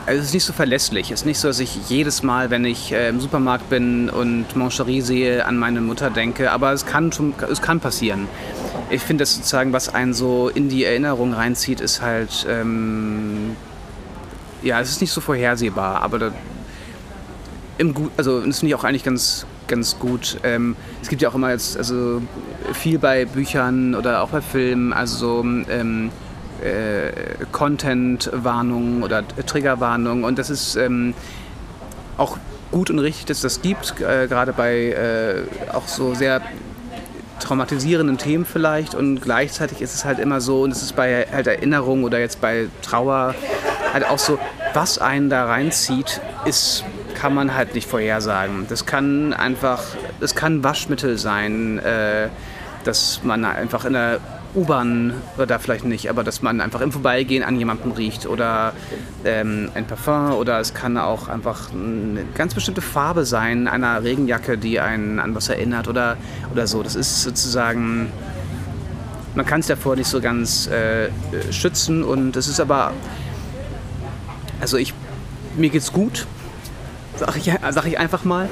[0.06, 1.10] also es ist nicht so verlässlich.
[1.10, 4.54] Es ist nicht so, dass ich jedes Mal, wenn ich äh, im Supermarkt bin und
[4.54, 6.52] Mancherie sehe, an meine Mutter denke.
[6.52, 8.28] Aber es kann, schon, es kann passieren.
[8.88, 13.56] Ich finde, das sozusagen, was einen so in die Erinnerung reinzieht, ist halt, ähm,
[14.62, 16.02] ja, es ist nicht so vorhersehbar.
[16.02, 16.30] Aber da,
[17.78, 20.38] im Gut, also das finde ich auch eigentlich ganz, ganz gut.
[20.44, 22.22] Ähm, es gibt ja auch immer jetzt, also
[22.74, 26.12] viel bei Büchern oder auch bei Filmen, also so, ähm,
[26.66, 27.12] äh,
[27.52, 30.24] Content-Warnungen oder Triggerwarnungen.
[30.24, 31.14] Und das ist ähm,
[32.16, 32.38] auch
[32.70, 36.42] gut und richtig, dass das gibt, äh, gerade bei äh, auch so sehr
[37.40, 38.94] traumatisierenden Themen vielleicht.
[38.94, 42.40] Und gleichzeitig ist es halt immer so, und es ist bei halt Erinnerung oder jetzt
[42.40, 43.34] bei Trauer
[43.92, 44.38] halt auch so,
[44.74, 46.84] was einen da reinzieht, ist
[47.16, 48.66] kann man halt nicht vorhersagen.
[48.68, 49.82] Das kann einfach,
[50.20, 52.28] das kann Waschmittel sein, äh,
[52.84, 54.20] dass man einfach in der
[54.56, 55.12] U-Bahn
[55.46, 58.72] da vielleicht nicht, aber dass man einfach im Vorbeigehen an jemandem riecht oder
[59.24, 64.56] ähm, ein Parfum oder es kann auch einfach eine ganz bestimmte Farbe sein einer Regenjacke,
[64.56, 66.16] die einen an was erinnert oder,
[66.52, 66.82] oder so.
[66.82, 68.10] Das ist sozusagen,
[69.34, 71.10] man kann es davor nicht so ganz äh,
[71.50, 72.92] schützen und es ist aber,
[74.60, 74.94] also ich,
[75.56, 76.26] mir geht's gut,
[77.16, 78.48] sag ich, sag ich einfach mal.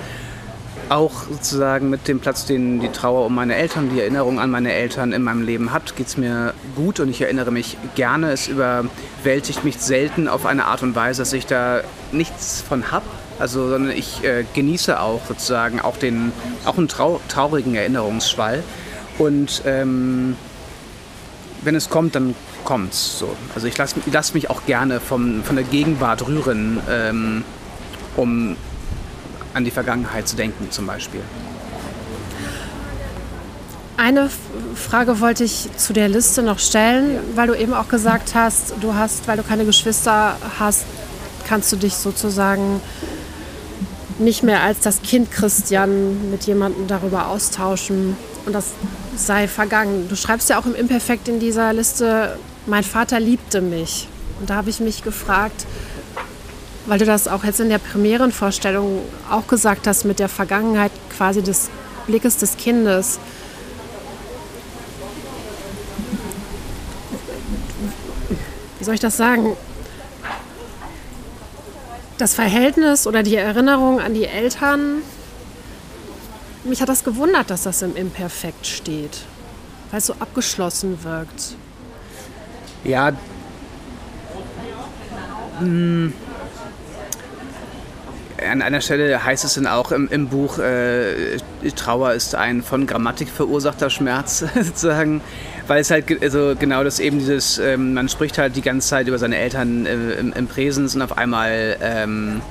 [0.89, 4.72] Auch sozusagen mit dem Platz, den die Trauer um meine Eltern, die Erinnerung an meine
[4.72, 8.32] Eltern in meinem Leben hat, geht es mir gut und ich erinnere mich gerne.
[8.32, 11.82] Es überwältigt mich selten auf eine Art und Weise, dass ich da
[12.12, 13.07] nichts von habe.
[13.39, 16.32] Also, sondern ich äh, genieße auch sozusagen auch, den,
[16.64, 18.62] auch einen trau traurigen Erinnerungsschwall.
[19.18, 20.37] Und ähm,
[21.62, 23.35] wenn es kommt, dann kommt es so.
[23.55, 27.45] Also ich lasse lass mich auch gerne vom, von der Gegenwart rühren, ähm,
[28.16, 28.57] um
[29.55, 31.21] an die Vergangenheit zu denken zum Beispiel.
[33.97, 34.29] Eine
[34.75, 38.95] Frage wollte ich zu der Liste noch stellen, weil du eben auch gesagt hast, du
[38.95, 40.85] hast, weil du keine Geschwister hast,
[41.47, 42.81] kannst du dich sozusagen
[44.19, 48.73] nicht mehr als das Kind Christian mit jemandem darüber austauschen und das
[49.17, 50.09] sei vergangen.
[50.09, 52.37] Du schreibst ja auch im Imperfekt in dieser Liste,
[52.67, 54.09] mein Vater liebte mich.
[54.41, 55.67] Und da habe ich mich gefragt,
[56.87, 61.43] weil du das auch jetzt in der Premierenvorstellung auch gesagt hast, mit der Vergangenheit quasi
[61.43, 61.70] des
[62.07, 63.18] Blickes des Kindes.
[68.78, 69.57] Wie soll ich das sagen?
[72.18, 75.03] Das Verhältnis oder die Erinnerung an die Eltern,
[76.64, 79.22] mich hat das gewundert, dass das im Imperfekt steht,
[79.91, 81.57] weil es so abgeschlossen wirkt.
[82.85, 83.12] Ja,
[85.61, 86.12] mh, hm
[88.55, 91.39] an einer Stelle heißt es dann auch im, im Buch, äh,
[91.75, 95.21] Trauer ist ein von Grammatik verursachter Schmerz sozusagen,
[95.67, 99.09] weil es halt also genau das eben dieses, ähm, man spricht halt die ganze Zeit
[99.09, 102.43] über seine Eltern äh, im, im, Präsens und auf einmal ähm,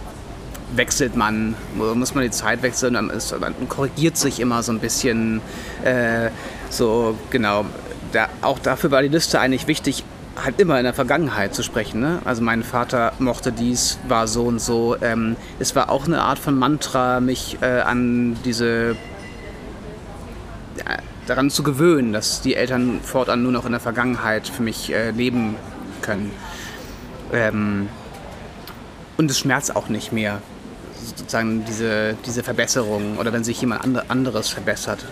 [0.76, 5.42] wechselt man, muss man die Zeit wechseln, und man korrigiert sich immer so ein bisschen,
[5.86, 6.30] äh,
[6.70, 7.66] so genau.
[8.12, 10.04] Da, auch dafür war die Liste eigentlich wichtig,
[10.42, 12.00] halt immer in der Vergangenheit zu sprechen.
[12.00, 12.20] Ne?
[12.26, 14.96] Also mein Vater mochte dies, war so und so.
[15.02, 18.92] Ähm, es war auch eine Art von Mantra, mich äh, an diese
[20.78, 24.92] äh, daran zu gewöhnen, dass die Eltern fortan nur noch in der Vergangenheit für mich
[24.92, 25.56] äh, leben
[26.02, 26.32] können.
[27.32, 27.90] Ähm,
[29.18, 30.42] und es schmerzt auch nicht mehr,
[31.18, 35.06] sozusagen diese, diese Verbesserung oder wenn sich jemand anderes verbessert.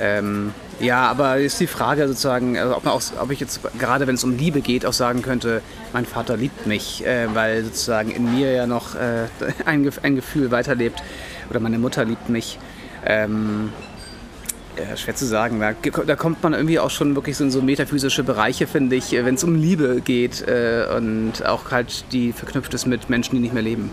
[0.00, 4.14] Ähm, ja, aber ist die Frage sozusagen, also ob, auch, ob, ich jetzt gerade wenn
[4.14, 5.62] es um Liebe geht, auch sagen könnte,
[5.92, 9.26] mein Vater liebt mich, äh, weil sozusagen in mir ja noch äh,
[9.64, 11.02] ein, ein, Gefühl weiterlebt
[11.50, 12.58] oder meine Mutter liebt mich.
[13.04, 13.72] Ähm,
[14.76, 15.60] ja, schwer zu sagen.
[15.60, 15.72] Da,
[16.02, 19.36] da, kommt man irgendwie auch schon wirklich so in so metaphysische Bereiche, finde ich, wenn
[19.36, 23.54] es um Liebe geht äh, und auch halt die verknüpft ist mit Menschen, die nicht
[23.54, 23.90] mehr leben.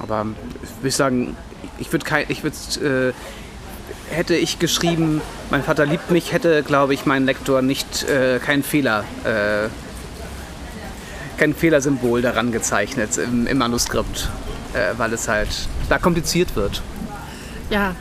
[0.00, 0.26] Aber
[0.62, 1.36] ich würde sagen,
[1.78, 3.14] ich würde ich würde
[4.10, 8.62] hätte ich geschrieben, mein Vater liebt mich, hätte, glaube ich, mein Lektor nicht äh, keinen
[8.62, 9.68] Fehler, äh,
[11.38, 14.30] kein Fehlersymbol daran gezeichnet im, im Manuskript,
[14.72, 16.82] äh, weil es halt da kompliziert wird.
[17.70, 17.94] Ja,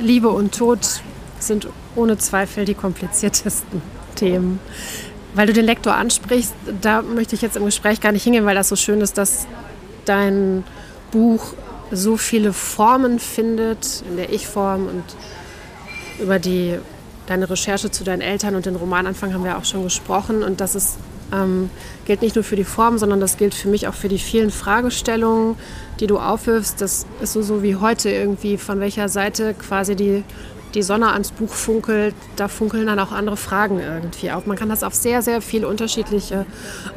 [0.00, 1.02] Liebe und Tod
[1.38, 3.82] sind ohne Zweifel die kompliziertesten
[4.14, 4.58] Themen.
[5.34, 8.54] Weil du den Lektor ansprichst, da möchte ich jetzt im Gespräch gar nicht hingehen, weil
[8.54, 9.46] das so schön ist, dass
[10.06, 10.64] dein
[11.10, 11.52] Buch
[11.90, 15.04] so viele Formen findet, in der Ich-Form und
[16.20, 16.78] über die
[17.26, 20.42] deine Recherche zu deinen Eltern und den Romananfang haben wir auch schon gesprochen.
[20.42, 20.98] Und das ist,
[21.32, 21.70] ähm,
[22.04, 24.50] gilt nicht nur für die Form, sondern das gilt für mich auch für die vielen
[24.50, 25.56] Fragestellungen,
[26.00, 26.80] die du aufwirfst.
[26.80, 30.22] Das ist so, so wie heute irgendwie, von welcher Seite quasi die,
[30.74, 34.46] die Sonne ans Buch funkelt, da funkeln dann auch andere Fragen irgendwie auf.
[34.46, 36.46] Man kann das auf sehr, sehr viele unterschiedliche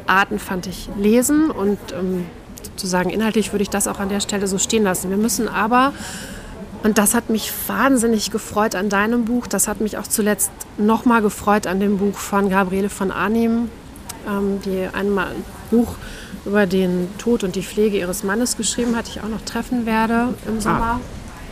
[0.06, 1.50] Arten, fand ich, lesen.
[1.50, 2.26] Und ähm,
[2.66, 5.10] sozusagen inhaltlich würde ich das auch an der Stelle so stehen lassen.
[5.10, 5.92] Wir müssen aber,
[6.82, 11.22] und das hat mich wahnsinnig gefreut an deinem Buch, das hat mich auch zuletzt nochmal
[11.22, 13.68] gefreut an dem Buch von Gabriele von Arnim,
[14.28, 15.94] ähm, die einmal ein Buch
[16.44, 20.34] über den Tod und die Pflege ihres Mannes geschrieben hat, ich auch noch treffen werde
[20.46, 20.80] im ah, Sommer.
[20.82, 21.00] Ah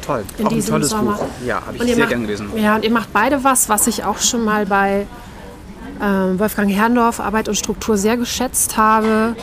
[0.08, 0.24] toll.
[0.38, 1.12] In auch diesem ein tolles Sommer.
[1.12, 1.26] Buch.
[1.44, 2.50] Ja, habe ich sehr macht, gern gelesen.
[2.56, 5.06] Ja, und ihr macht beide was, was ich auch schon mal bei
[6.00, 9.36] äh, Wolfgang Herrndorf Arbeit und Struktur sehr geschätzt habe.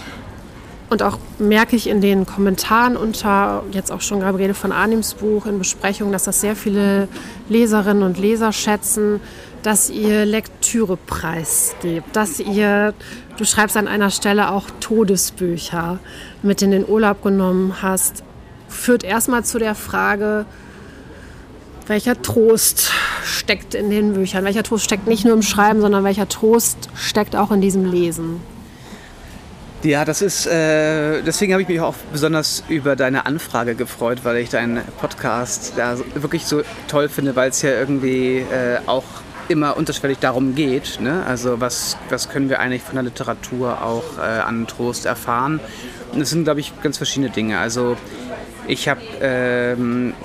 [0.96, 5.46] Und auch merke ich in den Kommentaren unter jetzt auch schon Gabriele von Arnims Buch
[5.46, 7.10] in Besprechungen, dass das sehr viele
[7.50, 9.20] Leserinnen und Leser schätzen,
[9.62, 12.94] dass ihr Lektüre preisgebt, dass ihr,
[13.36, 16.00] du schreibst an einer Stelle auch Todesbücher
[16.44, 18.24] mit in den Urlaub genommen hast,
[18.70, 20.46] führt erstmal zu der Frage,
[21.88, 22.90] welcher Trost
[23.26, 24.46] steckt in den Büchern?
[24.46, 28.40] Welcher Trost steckt nicht nur im Schreiben, sondern welcher Trost steckt auch in diesem Lesen?
[29.86, 34.38] Ja, das ist, äh, deswegen habe ich mich auch besonders über deine Anfrage gefreut, weil
[34.38, 39.04] ich deinen Podcast ja, wirklich so toll finde, weil es ja irgendwie äh, auch
[39.48, 41.00] immer unterschwellig darum geht.
[41.00, 41.24] Ne?
[41.28, 45.60] Also was, was können wir eigentlich von der Literatur auch äh, an Trost erfahren?
[46.14, 47.60] Und es sind, glaube ich, ganz verschiedene Dinge.
[47.60, 47.96] Also
[48.68, 50.16] ich habe ähm,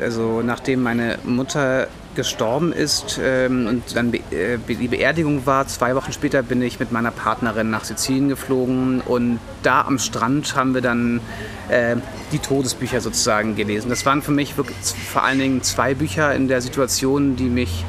[0.00, 1.88] Also nachdem meine Mutter
[2.18, 6.90] gestorben ist ähm, und dann äh, die Beerdigung war, zwei Wochen später bin ich mit
[6.90, 11.20] meiner Partnerin nach Sizilien geflogen und da am Strand haben wir dann
[11.68, 11.94] äh,
[12.32, 13.88] die Todesbücher sozusagen gelesen.
[13.88, 17.84] Das waren für mich wirklich vor allen Dingen zwei Bücher in der Situation, die mich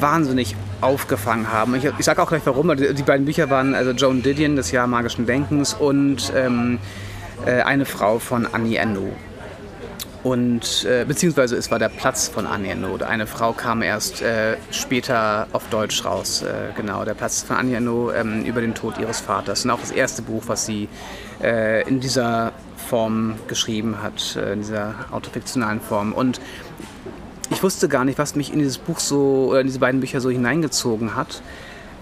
[0.00, 1.74] wahnsinnig aufgefangen haben.
[1.74, 2.74] Ich, ich sage auch gleich warum.
[2.74, 6.78] Die beiden Bücher waren also Joan Didion, das Jahr magischen Denkens und ähm,
[7.44, 9.12] äh, eine Frau von Annie Endo.
[10.22, 12.96] Und äh, beziehungsweise es war der Platz von Annie Endo.
[13.04, 16.42] Eine Frau kam erst äh, später auf Deutsch raus.
[16.42, 19.64] Äh, genau, der Platz von Annie Endo ähm, über den Tod ihres Vaters.
[19.64, 20.88] Und auch das erste Buch, was sie
[21.42, 22.52] äh, in dieser
[22.88, 26.12] Form geschrieben hat, äh, in dieser autofiktionalen Form.
[26.12, 26.40] Und
[27.50, 30.20] ich wusste gar nicht, was mich in dieses Buch so, oder in diese beiden Bücher
[30.20, 31.42] so hineingezogen hat.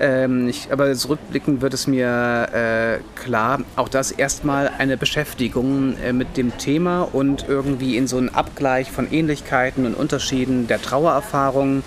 [0.00, 6.14] Ähm, ich, aber zurückblickend wird es mir äh, klar, auch das erstmal eine Beschäftigung äh,
[6.14, 11.82] mit dem Thema und irgendwie in so einen Abgleich von Ähnlichkeiten und Unterschieden der Trauererfahrung.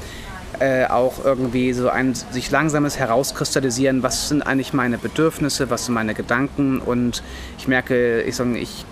[0.60, 5.96] Äh, auch irgendwie so ein sich langsames Herauskristallisieren, was sind eigentlich meine Bedürfnisse, was sind
[5.96, 7.24] meine Gedanken und
[7.58, 8.86] ich merke, ich, sage, ich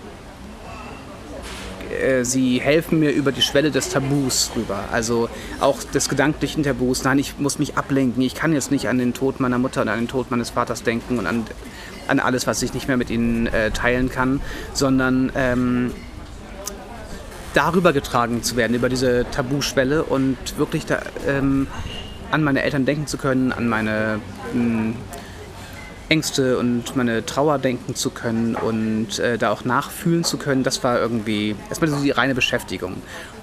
[1.92, 4.84] äh, sie helfen mir über die Schwelle des Tabus rüber.
[4.92, 5.28] Also
[5.60, 7.04] auch des gedanklichen Tabus.
[7.04, 8.22] Nein, ich muss mich ablenken.
[8.22, 10.82] Ich kann jetzt nicht an den Tod meiner Mutter und an den Tod meines Vaters
[10.82, 11.44] denken und an,
[12.08, 14.40] an alles, was ich nicht mehr mit ihnen äh, teilen kann,
[14.72, 15.92] sondern ähm,
[17.54, 21.66] darüber getragen zu werden, über diese Tabuschwelle und wirklich da, ähm,
[22.30, 24.20] an meine Eltern denken zu können, an meine
[24.52, 24.96] mh, hm,
[26.12, 30.84] Ängste und meine Trauer denken zu können und äh, da auch nachfühlen zu können, das
[30.84, 32.96] war irgendwie erstmal so die reine Beschäftigung.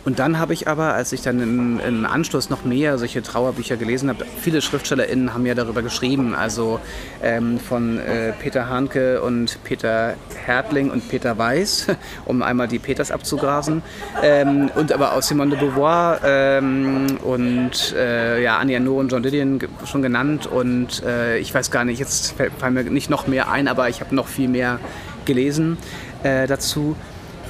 [0.05, 3.77] Und dann habe ich aber, als ich dann im, im, Anschluss noch mehr solche Trauerbücher
[3.77, 6.79] gelesen habe, viele SchriftstellerInnen haben ja darüber geschrieben, also
[7.21, 11.87] ähm, von äh, Peter Hanke und Peter Hertling und Peter Weiß,
[12.25, 13.81] um einmal die Peters abzugrasen,
[14.23, 19.23] ähm, und aber aus Simone de Beauvoir ähm, und äh, ja, Annie Arnaud und John
[19.23, 20.47] Didion schon genannt.
[20.47, 24.01] Und äh, ich weiß gar nicht, jetzt fallen mir nicht noch mehr ein, aber ich
[24.01, 24.79] habe noch viel mehr
[25.25, 25.77] gelesen
[26.23, 26.95] äh, dazu.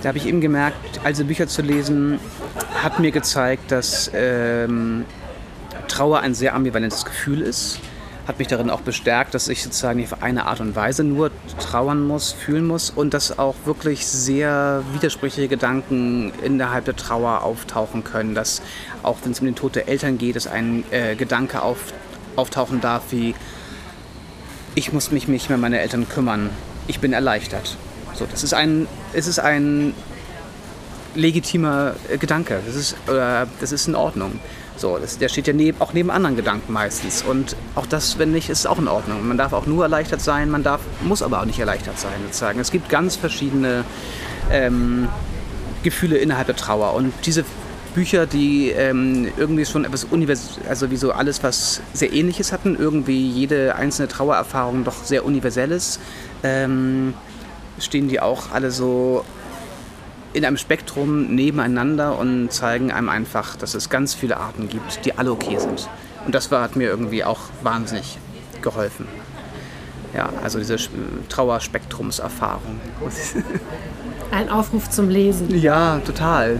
[0.02, 2.20] Da habe ich eben gemerkt, also Bücher zu lesen,
[2.82, 5.06] hat mir gezeigt, dass ähm,
[5.90, 7.80] Trauer ein sehr ambivalentes Gefühl ist.
[8.26, 12.06] Hat mich darin auch bestärkt, dass ich sozusagen auf eine Art und Weise nur trauern
[12.06, 18.36] muss, fühlen muss und dass auch wirklich sehr widersprüchliche Gedanken innerhalb der Trauer auftauchen können.
[18.36, 18.62] Dass
[19.04, 21.92] auch wenn es um den Tod der Eltern geht, dass ein äh, Gedanke auf,
[22.36, 23.34] auftauchen darf wie,
[24.76, 26.52] ich muss mich nicht mehr um meine Eltern kümmern,
[26.88, 27.76] ich bin erleichtert.
[28.16, 29.94] So, das ist ein, es ist ein
[31.16, 32.60] legitimer äh, Gedanke.
[32.66, 34.40] Das ist, äh, das ist in Ordnung.
[34.78, 37.22] So, das, der steht ja neb, auch neben anderen Gedanken meistens.
[37.22, 39.28] Und auch das, wenn nicht, ist auch in Ordnung.
[39.28, 42.60] Man darf auch nur erleichtert sein, man darf, muss aber auch nicht erleichtert sein, sozusagen.
[42.60, 43.84] Es gibt ganz verschiedene
[44.52, 45.10] ähm,
[45.84, 46.94] Gefühle innerhalb der Trauer.
[46.94, 47.44] Und diese
[47.94, 52.78] Bücher, die ähm, irgendwie schon etwas universell, also wie so alles, was sehr ähnliches hatten,
[52.78, 56.00] irgendwie jede einzelne Trauererfahrung doch sehr universelles.
[56.44, 57.14] Ähm,
[57.82, 59.24] stehen die auch alle so
[60.34, 65.18] in einem Spektrum nebeneinander und zeigen einem einfach, dass es ganz viele Arten gibt, die
[65.18, 65.90] alle okay sind.
[66.26, 68.18] Und das war, hat mir irgendwie auch wahnsinnig
[68.62, 69.08] geholfen.
[70.14, 70.78] Ja, also diese
[71.30, 72.80] Trauerspektrumserfahrung.
[74.32, 75.56] Ein Aufruf zum Lesen.
[75.60, 76.60] Ja, total.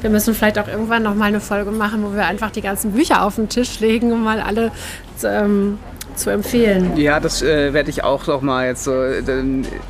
[0.00, 2.92] Wir müssen vielleicht auch irgendwann noch mal eine Folge machen, wo wir einfach die ganzen
[2.92, 4.70] Bücher auf den Tisch legen und mal alle
[5.24, 5.78] ähm,
[6.14, 6.96] zu empfehlen.
[6.96, 8.92] Ja, das äh, werde ich auch noch mal jetzt so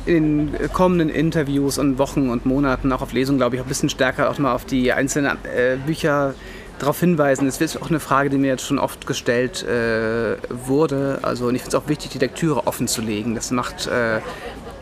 [0.05, 3.89] in kommenden Interviews und Wochen und Monaten auch auf Lesungen, glaube ich, auch ein bisschen
[3.89, 6.33] stärker auch mal auf die einzelnen äh, Bücher
[6.79, 7.47] darauf hinweisen.
[7.47, 11.19] Es ist auch eine Frage, die mir jetzt schon oft gestellt äh, wurde.
[11.21, 13.35] Also und ich finde es auch wichtig, die Lektüre offen zu legen.
[13.35, 14.19] Das macht, äh,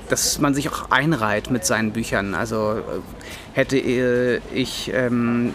[0.09, 2.35] dass man sich auch einreiht mit seinen Büchern.
[2.35, 2.81] Also äh,
[3.53, 5.53] hätte äh, ich ähm,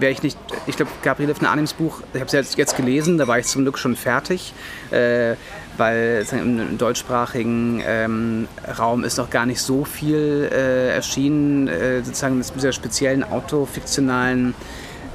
[0.00, 3.26] wäre ich nicht, ich glaube, Gabriele von Arnims Buch, ich habe es jetzt, gelesen, da
[3.26, 4.52] war ich zum Glück schon fertig,
[4.90, 5.34] äh,
[5.76, 12.38] weil im deutschsprachigen ähm, Raum ist noch gar nicht so viel äh, erschienen, äh, sozusagen
[12.38, 14.54] mit dieser speziellen autofiktionalen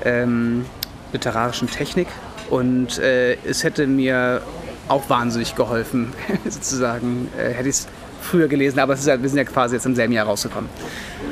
[0.06, 0.66] ähm,
[1.12, 2.08] literarischen Technik.
[2.50, 4.42] Und äh, es hätte mir
[4.88, 6.14] auch wahnsinnig geholfen,
[6.50, 7.88] sozusagen, äh, hätte ich es
[8.24, 10.70] früher gelesen, aber ja, wir sind ja quasi jetzt im selben Jahr rausgekommen.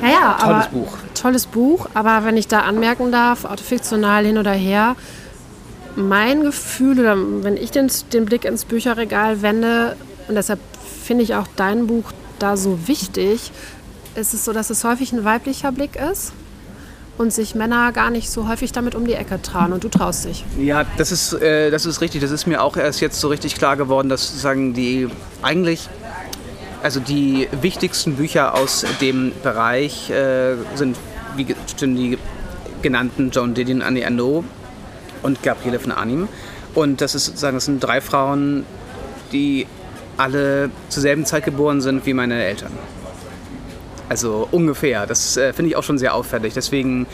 [0.00, 0.98] Ja, ja, tolles Buch.
[1.14, 4.96] Tolles Buch, aber wenn ich da anmerken darf, autofiktional hin oder her,
[5.96, 9.96] mein Gefühl oder wenn ich den, den Blick ins Bücherregal wende,
[10.28, 10.60] und deshalb
[11.04, 13.52] finde ich auch dein Buch da so wichtig,
[14.14, 16.32] ist es so, dass es häufig ein weiblicher Blick ist
[17.18, 20.24] und sich Männer gar nicht so häufig damit um die Ecke trauen und du traust
[20.24, 20.44] dich.
[20.58, 22.20] Ja, das ist, äh, das ist richtig.
[22.20, 25.08] Das ist mir auch erst jetzt so richtig klar geworden, dass sozusagen die
[25.42, 25.88] eigentlich
[26.82, 30.96] Also die wichtigsten Bücher aus dem Bereich äh, sind
[31.36, 32.18] wie schon die
[32.82, 34.44] genannten John Didion, Annie Arnaud
[35.22, 36.28] und Gabriele von Arnim.
[36.74, 38.64] Und das ist sozusagen, das sind drei Frauen,
[39.30, 39.66] die
[40.16, 42.72] alle zur selben Zeit geboren sind wie meine Eltern.
[44.08, 45.06] Also ungefähr.
[45.06, 46.52] Das äh, finde ich auch schon sehr auffällig.
[46.52, 47.06] Deswegen,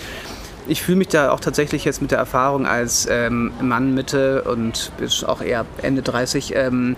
[0.67, 4.93] ich fühle mich da auch tatsächlich jetzt mit der Erfahrung als ähm, Mann Mitte und
[5.27, 6.97] auch eher Ende 30 ähm,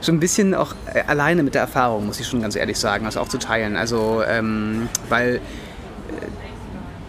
[0.00, 3.04] schon ein bisschen auch äh, alleine mit der Erfahrung, muss ich schon ganz ehrlich sagen,
[3.04, 3.76] das auch zu teilen.
[3.76, 5.40] Also, ähm, weil äh,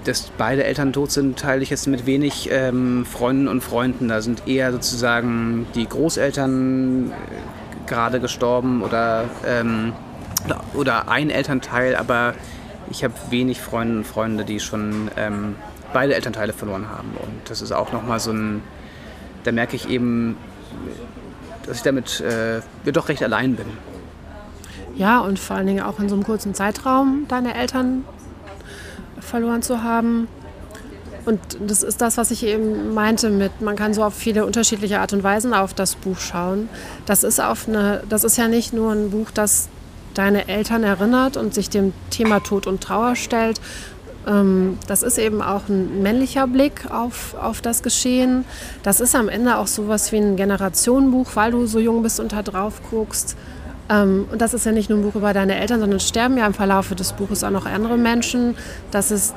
[0.04, 4.08] dass beide Eltern tot sind, teile ich jetzt mit wenig ähm, Freunden und Freunden.
[4.08, 9.94] Da sind eher sozusagen die Großeltern äh, gerade gestorben oder, ähm,
[10.74, 12.34] oder ein Elternteil, aber
[12.90, 15.56] ich habe wenig Freunde und Freunde, die schon ähm,
[15.94, 17.12] beide Elternteile verloren haben.
[17.22, 18.64] Und das ist auch nochmal so ein,
[19.44, 20.38] da merke ich eben,
[21.66, 23.66] dass ich damit äh, doch recht allein bin.
[24.96, 28.04] Ja, und vor allen Dingen auch in so einem kurzen Zeitraum deine Eltern
[29.20, 30.28] verloren zu haben.
[31.26, 35.00] Und das ist das, was ich eben meinte mit, man kann so auf viele unterschiedliche
[35.00, 36.68] Art und Weisen auf das Buch schauen.
[37.06, 39.70] Das ist, auf eine, das ist ja nicht nur ein Buch, das
[40.14, 43.62] deine Eltern erinnert und sich dem Thema Tod und Trauer stellt.
[44.28, 48.46] Ähm, das ist eben auch ein männlicher Blick auf, auf das Geschehen.
[48.84, 52.34] Das ist am Ende auch sowas wie ein Generationenbuch, weil du so jung bist und
[52.34, 53.36] da drauf guckst.
[53.90, 56.46] Ähm, und das ist ja nicht nur ein Buch über deine Eltern, sondern sterben ja
[56.46, 58.56] im Verlauf des Buches auch noch andere Menschen.
[58.92, 59.34] Das ist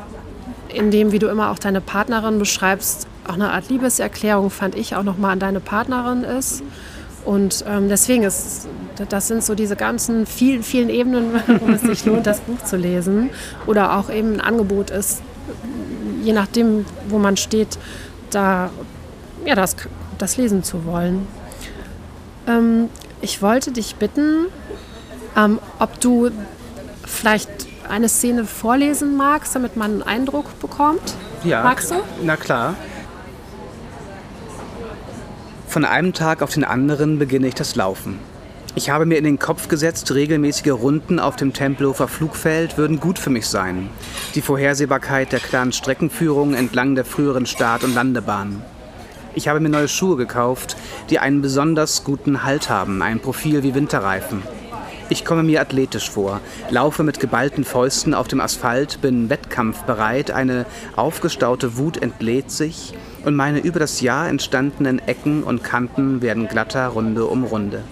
[0.68, 4.96] in dem, wie du immer auch deine Partnerin beschreibst, auch eine Art Liebeserklärung, fand ich,
[4.96, 6.62] auch nochmal an deine Partnerin ist.
[7.24, 8.68] Und ähm, deswegen ist,
[9.08, 12.76] das sind so diese ganzen vielen, vielen Ebenen, wo es sich lohnt, das Buch zu
[12.76, 13.30] lesen.
[13.66, 15.22] Oder auch eben ein Angebot ist,
[16.22, 17.78] je nachdem, wo man steht,
[18.30, 18.70] da
[19.44, 19.76] ja, das,
[20.18, 21.26] das lesen zu wollen.
[22.46, 22.88] Ähm,
[23.20, 24.46] ich wollte dich bitten,
[25.36, 26.30] ähm, ob du
[27.06, 27.50] vielleicht
[27.88, 31.14] eine Szene vorlesen magst, damit man einen Eindruck bekommt.
[31.44, 31.62] Ja.
[31.62, 31.96] Magst du?
[32.22, 32.74] Na klar.
[35.68, 38.18] Von einem Tag auf den anderen beginne ich das Laufen.
[38.76, 43.20] Ich habe mir in den Kopf gesetzt, regelmäßige Runden auf dem Tempelhofer Flugfeld würden gut
[43.20, 43.88] für mich sein.
[44.34, 48.62] Die Vorhersehbarkeit der klaren Streckenführung entlang der früheren Start- und Landebahn.
[49.36, 50.76] Ich habe mir neue Schuhe gekauft,
[51.08, 54.42] die einen besonders guten Halt haben, ein Profil wie Winterreifen.
[55.08, 60.66] Ich komme mir athletisch vor, laufe mit geballten Fäusten auf dem Asphalt, bin wettkampfbereit, eine
[60.96, 62.92] aufgestaute Wut entlädt sich
[63.24, 67.84] und meine über das Jahr entstandenen Ecken und Kanten werden glatter Runde um Runde.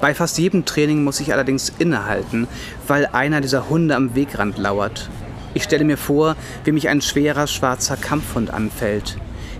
[0.00, 2.46] Bei fast jedem Training muss ich allerdings innehalten,
[2.86, 5.08] weil einer dieser Hunde am Wegrand lauert.
[5.54, 9.16] Ich stelle mir vor, wie mich ein schwerer schwarzer Kampfhund anfällt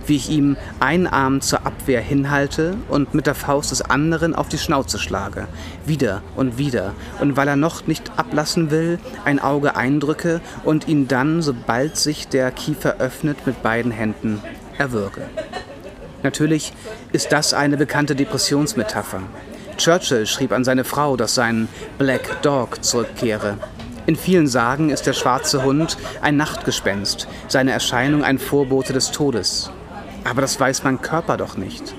[0.07, 4.47] wie ich ihm einen Arm zur Abwehr hinhalte und mit der Faust des anderen auf
[4.49, 5.47] die Schnauze schlage.
[5.85, 6.93] Wieder und wieder.
[7.19, 12.27] Und weil er noch nicht ablassen will, ein Auge eindrücke und ihn dann, sobald sich
[12.27, 14.41] der Kiefer öffnet, mit beiden Händen
[14.77, 15.23] erwürge.
[16.23, 16.73] Natürlich
[17.11, 19.21] ist das eine bekannte Depressionsmetapher.
[19.77, 21.67] Churchill schrieb an seine Frau, dass sein
[21.97, 23.57] Black Dog zurückkehre.
[24.05, 29.69] In vielen Sagen ist der schwarze Hund ein Nachtgespenst, seine Erscheinung ein Vorbote des Todes.
[30.23, 31.93] Aber das weiß mein Körper doch nicht.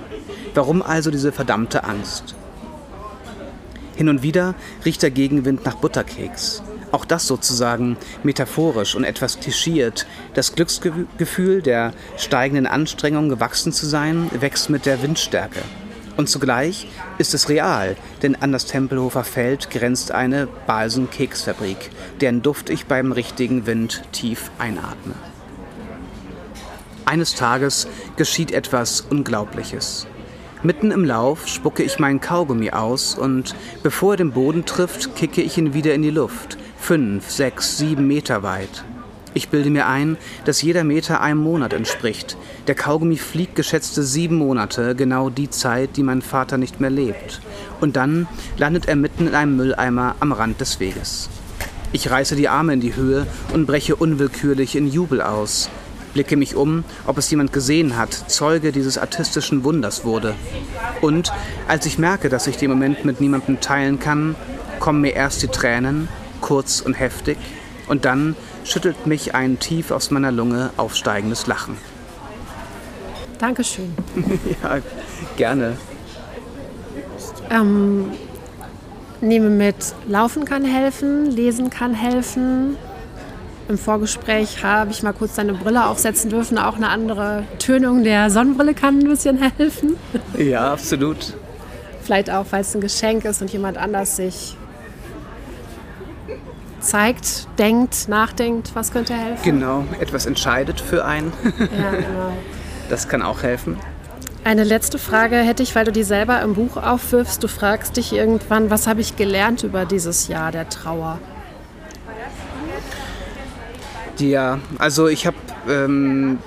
[0.54, 2.34] Warum also diese verdammte Angst?
[3.96, 4.54] Hin und wieder
[4.84, 6.62] riecht der Gegenwind nach Butterkeks.
[6.92, 10.06] Auch das sozusagen metaphorisch und etwas tischiert.
[10.34, 15.60] Das Glücksgefühl der steigenden Anstrengung, gewachsen zu sein, wächst mit der Windstärke.
[16.18, 16.88] Und zugleich
[17.18, 21.90] ist es real, denn an das Tempelhofer Feld grenzt eine Balsenkeksfabrik,
[22.20, 25.14] deren Duft ich beim richtigen Wind tief einatme.
[27.04, 30.08] Eines Tages geschieht etwas Unglaubliches.
[30.64, 33.54] Mitten im Lauf spucke ich meinen Kaugummi aus und
[33.84, 36.58] bevor er den Boden trifft, kicke ich ihn wieder in die Luft.
[36.80, 38.84] Fünf, sechs, sieben Meter weit.
[39.34, 42.36] Ich bilde mir ein, dass jeder Meter einem Monat entspricht.
[42.66, 47.40] Der Kaugummi fliegt geschätzte sieben Monate, genau die Zeit, die mein Vater nicht mehr lebt.
[47.80, 48.26] Und dann
[48.56, 51.28] landet er mitten in einem Mülleimer am Rand des Weges.
[51.92, 55.70] Ich reiße die Arme in die Höhe und breche unwillkürlich in Jubel aus
[56.18, 60.34] blicke mich um, ob es jemand gesehen hat, Zeuge dieses artistischen Wunders wurde.
[61.00, 61.32] Und
[61.68, 64.34] als ich merke, dass ich den Moment mit niemandem teilen kann,
[64.80, 66.08] kommen mir erst die Tränen,
[66.40, 67.38] kurz und heftig,
[67.86, 68.34] und dann
[68.68, 71.76] schüttelt mich ein tief aus meiner Lunge aufsteigendes Lachen.
[73.38, 73.94] Dankeschön.
[74.62, 74.78] ja,
[75.36, 75.76] gerne.
[77.50, 78.10] Ähm,
[79.20, 82.76] nehme mit, Laufen kann helfen, Lesen kann helfen,
[83.68, 86.56] im Vorgespräch habe ich mal kurz deine Brille aufsetzen dürfen.
[86.56, 89.96] Auch eine andere Tönung der Sonnenbrille kann ein bisschen helfen.
[90.38, 91.34] Ja, absolut.
[92.02, 94.56] Vielleicht auch, weil es ein Geschenk ist und jemand anders sich
[96.88, 99.42] zeigt, denkt, nachdenkt, was könnte helfen?
[99.42, 101.32] Genau, etwas entscheidet für einen.
[101.58, 102.32] Ja, genau.
[102.88, 103.76] Das kann auch helfen.
[104.44, 107.42] Eine letzte Frage hätte ich, weil du die selber im Buch aufwirfst.
[107.42, 111.18] Du fragst dich irgendwann, was habe ich gelernt über dieses Jahr der Trauer?
[114.18, 115.36] Ja, also ich habe
[115.68, 116.38] ähm,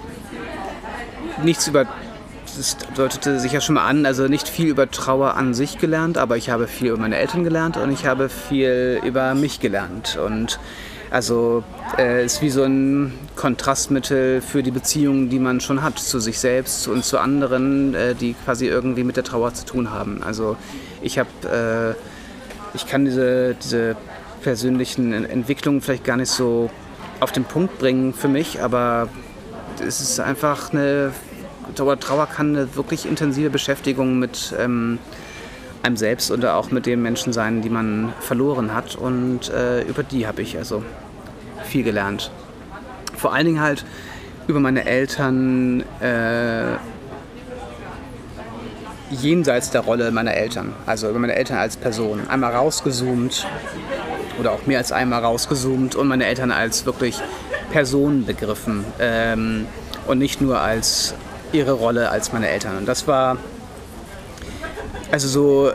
[1.44, 1.86] nichts über,
[2.58, 6.18] das deutete sich ja schon mal an, also nicht viel über Trauer an sich gelernt,
[6.18, 10.18] aber ich habe viel über meine Eltern gelernt und ich habe viel über mich gelernt.
[10.18, 10.60] Und
[11.10, 11.64] also
[11.98, 16.40] äh, ist wie so ein Kontrastmittel für die Beziehungen, die man schon hat zu sich
[16.40, 20.24] selbst und zu anderen, äh, die quasi irgendwie mit der Trauer zu tun haben.
[20.24, 20.56] Also
[21.02, 21.96] ich habe,
[22.74, 23.98] äh, ich kann diese, diese
[24.42, 26.70] persönlichen Entwicklungen vielleicht gar nicht so
[27.20, 29.10] auf den Punkt bringen für mich, aber
[29.86, 31.12] es ist einfach eine
[31.76, 35.00] Trauer, Trauer kann eine wirklich intensive Beschäftigung mit ähm,
[35.84, 38.96] einem selbst oder auch mit den Menschen sein, die man verloren hat.
[38.96, 40.84] Und äh, über die habe ich also
[41.64, 42.32] viel gelernt.
[43.16, 43.86] Vor allen Dingen halt
[44.48, 46.76] über meine Eltern äh,
[49.12, 50.74] jenseits der Rolle meiner Eltern.
[50.86, 52.28] Also über meine Eltern als Person.
[52.30, 53.46] Einmal rausgezoomt
[54.40, 57.20] oder auch mehr als einmal rausgezoomt und meine Eltern als wirklich
[57.72, 59.66] Person begriffen ähm,
[60.08, 61.14] und nicht nur als
[61.54, 62.78] ihre Rolle als meine Eltern.
[62.78, 63.38] Und das war
[65.12, 65.72] also so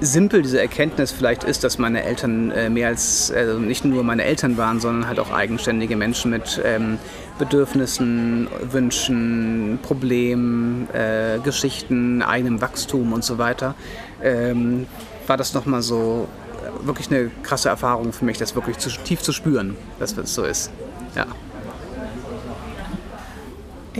[0.00, 4.24] simpel diese Erkenntnis vielleicht ist, dass meine Eltern äh, mehr als also nicht nur meine
[4.24, 6.98] Eltern waren, sondern halt auch eigenständige Menschen mit ähm,
[7.38, 13.74] Bedürfnissen, Wünschen, Problemen, äh, Geschichten, eigenem Wachstum und so weiter,
[14.22, 14.86] ähm,
[15.26, 16.28] war das nochmal so
[16.62, 20.34] äh, wirklich eine krasse Erfahrung für mich, das wirklich zu, tief zu spüren, dass das
[20.34, 20.70] so ist.
[21.14, 21.26] Ja.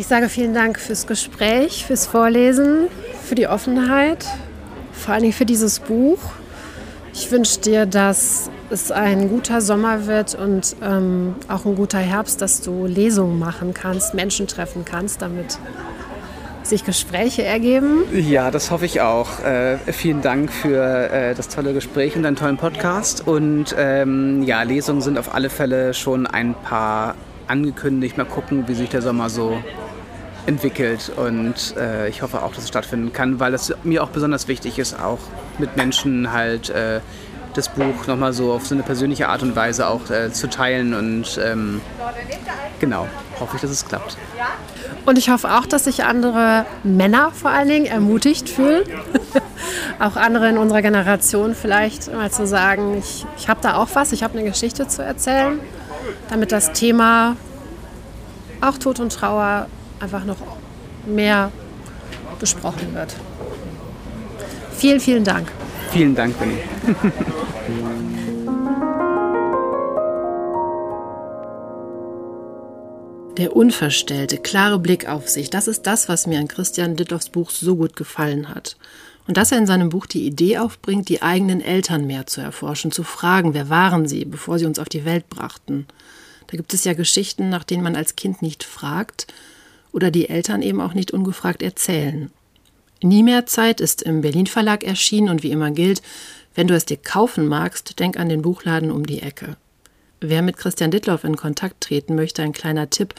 [0.00, 2.88] Ich sage vielen Dank fürs Gespräch, fürs Vorlesen,
[3.22, 4.24] für die Offenheit,
[4.92, 6.18] vor allem für dieses Buch.
[7.12, 12.40] Ich wünsche dir, dass es ein guter Sommer wird und ähm, auch ein guter Herbst,
[12.40, 15.58] dass du Lesungen machen kannst, Menschen treffen kannst, damit
[16.62, 18.04] sich Gespräche ergeben.
[18.10, 19.44] Ja, das hoffe ich auch.
[19.44, 23.28] Äh, vielen Dank für äh, das tolle Gespräch und deinen tollen Podcast.
[23.28, 27.16] Und ähm, ja, Lesungen sind auf alle Fälle schon ein paar
[27.48, 28.16] angekündigt.
[28.16, 29.62] Mal gucken, wie sich der Sommer so
[30.50, 31.10] entwickelt.
[31.16, 34.78] Und äh, ich hoffe auch, dass es stattfinden kann, weil es mir auch besonders wichtig
[34.78, 35.20] ist, auch
[35.58, 37.00] mit Menschen halt äh,
[37.54, 40.92] das Buch nochmal so auf so eine persönliche Art und Weise auch äh, zu teilen.
[40.94, 41.80] Und ähm,
[42.80, 43.06] genau,
[43.38, 44.16] hoffe ich, dass es klappt.
[45.06, 48.84] Und ich hoffe auch, dass sich andere Männer vor allen Dingen ermutigt fühlen.
[49.98, 54.12] auch andere in unserer Generation vielleicht mal zu sagen, ich, ich habe da auch was,
[54.12, 55.60] ich habe eine Geschichte zu erzählen,
[56.28, 57.36] damit das Thema
[58.60, 59.66] auch Tod und Trauer
[60.00, 60.38] einfach noch
[61.06, 61.52] mehr
[62.38, 63.14] besprochen wird.
[64.72, 65.52] Vielen, vielen Dank.
[65.92, 66.56] Vielen Dank, Benny.
[73.36, 77.48] Der unverstellte, klare Blick auf sich, das ist das, was mir an Christian Dittloffs Buch
[77.48, 78.76] so gut gefallen hat.
[79.26, 82.90] Und dass er in seinem Buch die Idee aufbringt, die eigenen Eltern mehr zu erforschen,
[82.90, 85.86] zu fragen, wer waren sie, bevor sie uns auf die Welt brachten.
[86.48, 89.26] Da gibt es ja Geschichten, nach denen man als Kind nicht fragt
[89.92, 92.30] oder die Eltern eben auch nicht ungefragt erzählen.
[93.02, 96.02] Nie mehr Zeit ist im Berlin Verlag erschienen und wie immer gilt,
[96.54, 99.56] wenn du es dir kaufen magst, denk an den Buchladen um die Ecke.
[100.20, 103.14] Wer mit Christian Dittloff in Kontakt treten möchte, ein kleiner Tipp.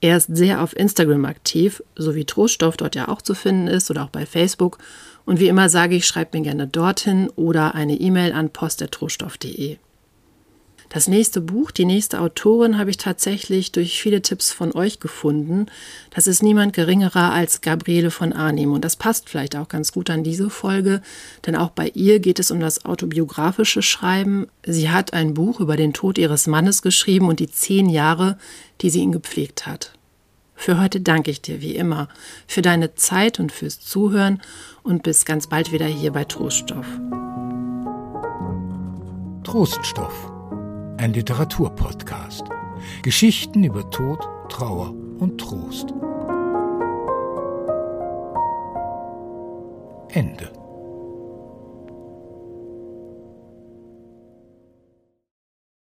[0.00, 3.90] Er ist sehr auf Instagram aktiv, so wie Troststoff dort ja auch zu finden ist
[3.90, 4.78] oder auch bei Facebook.
[5.26, 9.76] Und wie immer sage ich, schreibt mir gerne dorthin oder eine E-Mail an post.troststoff.de.
[10.90, 15.66] Das nächste Buch, die nächste Autorin habe ich tatsächlich durch viele Tipps von euch gefunden.
[16.10, 18.72] Das ist niemand geringerer als Gabriele von Arnim.
[18.72, 21.00] Und das passt vielleicht auch ganz gut an diese Folge,
[21.46, 24.48] denn auch bei ihr geht es um das autobiografische Schreiben.
[24.66, 28.36] Sie hat ein Buch über den Tod ihres Mannes geschrieben und die zehn Jahre,
[28.80, 29.92] die sie ihn gepflegt hat.
[30.56, 32.08] Für heute danke ich dir wie immer
[32.48, 34.42] für deine Zeit und fürs Zuhören
[34.82, 36.86] und bis ganz bald wieder hier bei Troststoff.
[39.44, 40.29] Troststoff
[41.00, 42.44] ein Literaturpodcast.
[43.02, 45.94] Geschichten über Tod, Trauer und Trost.
[50.10, 50.59] Ende.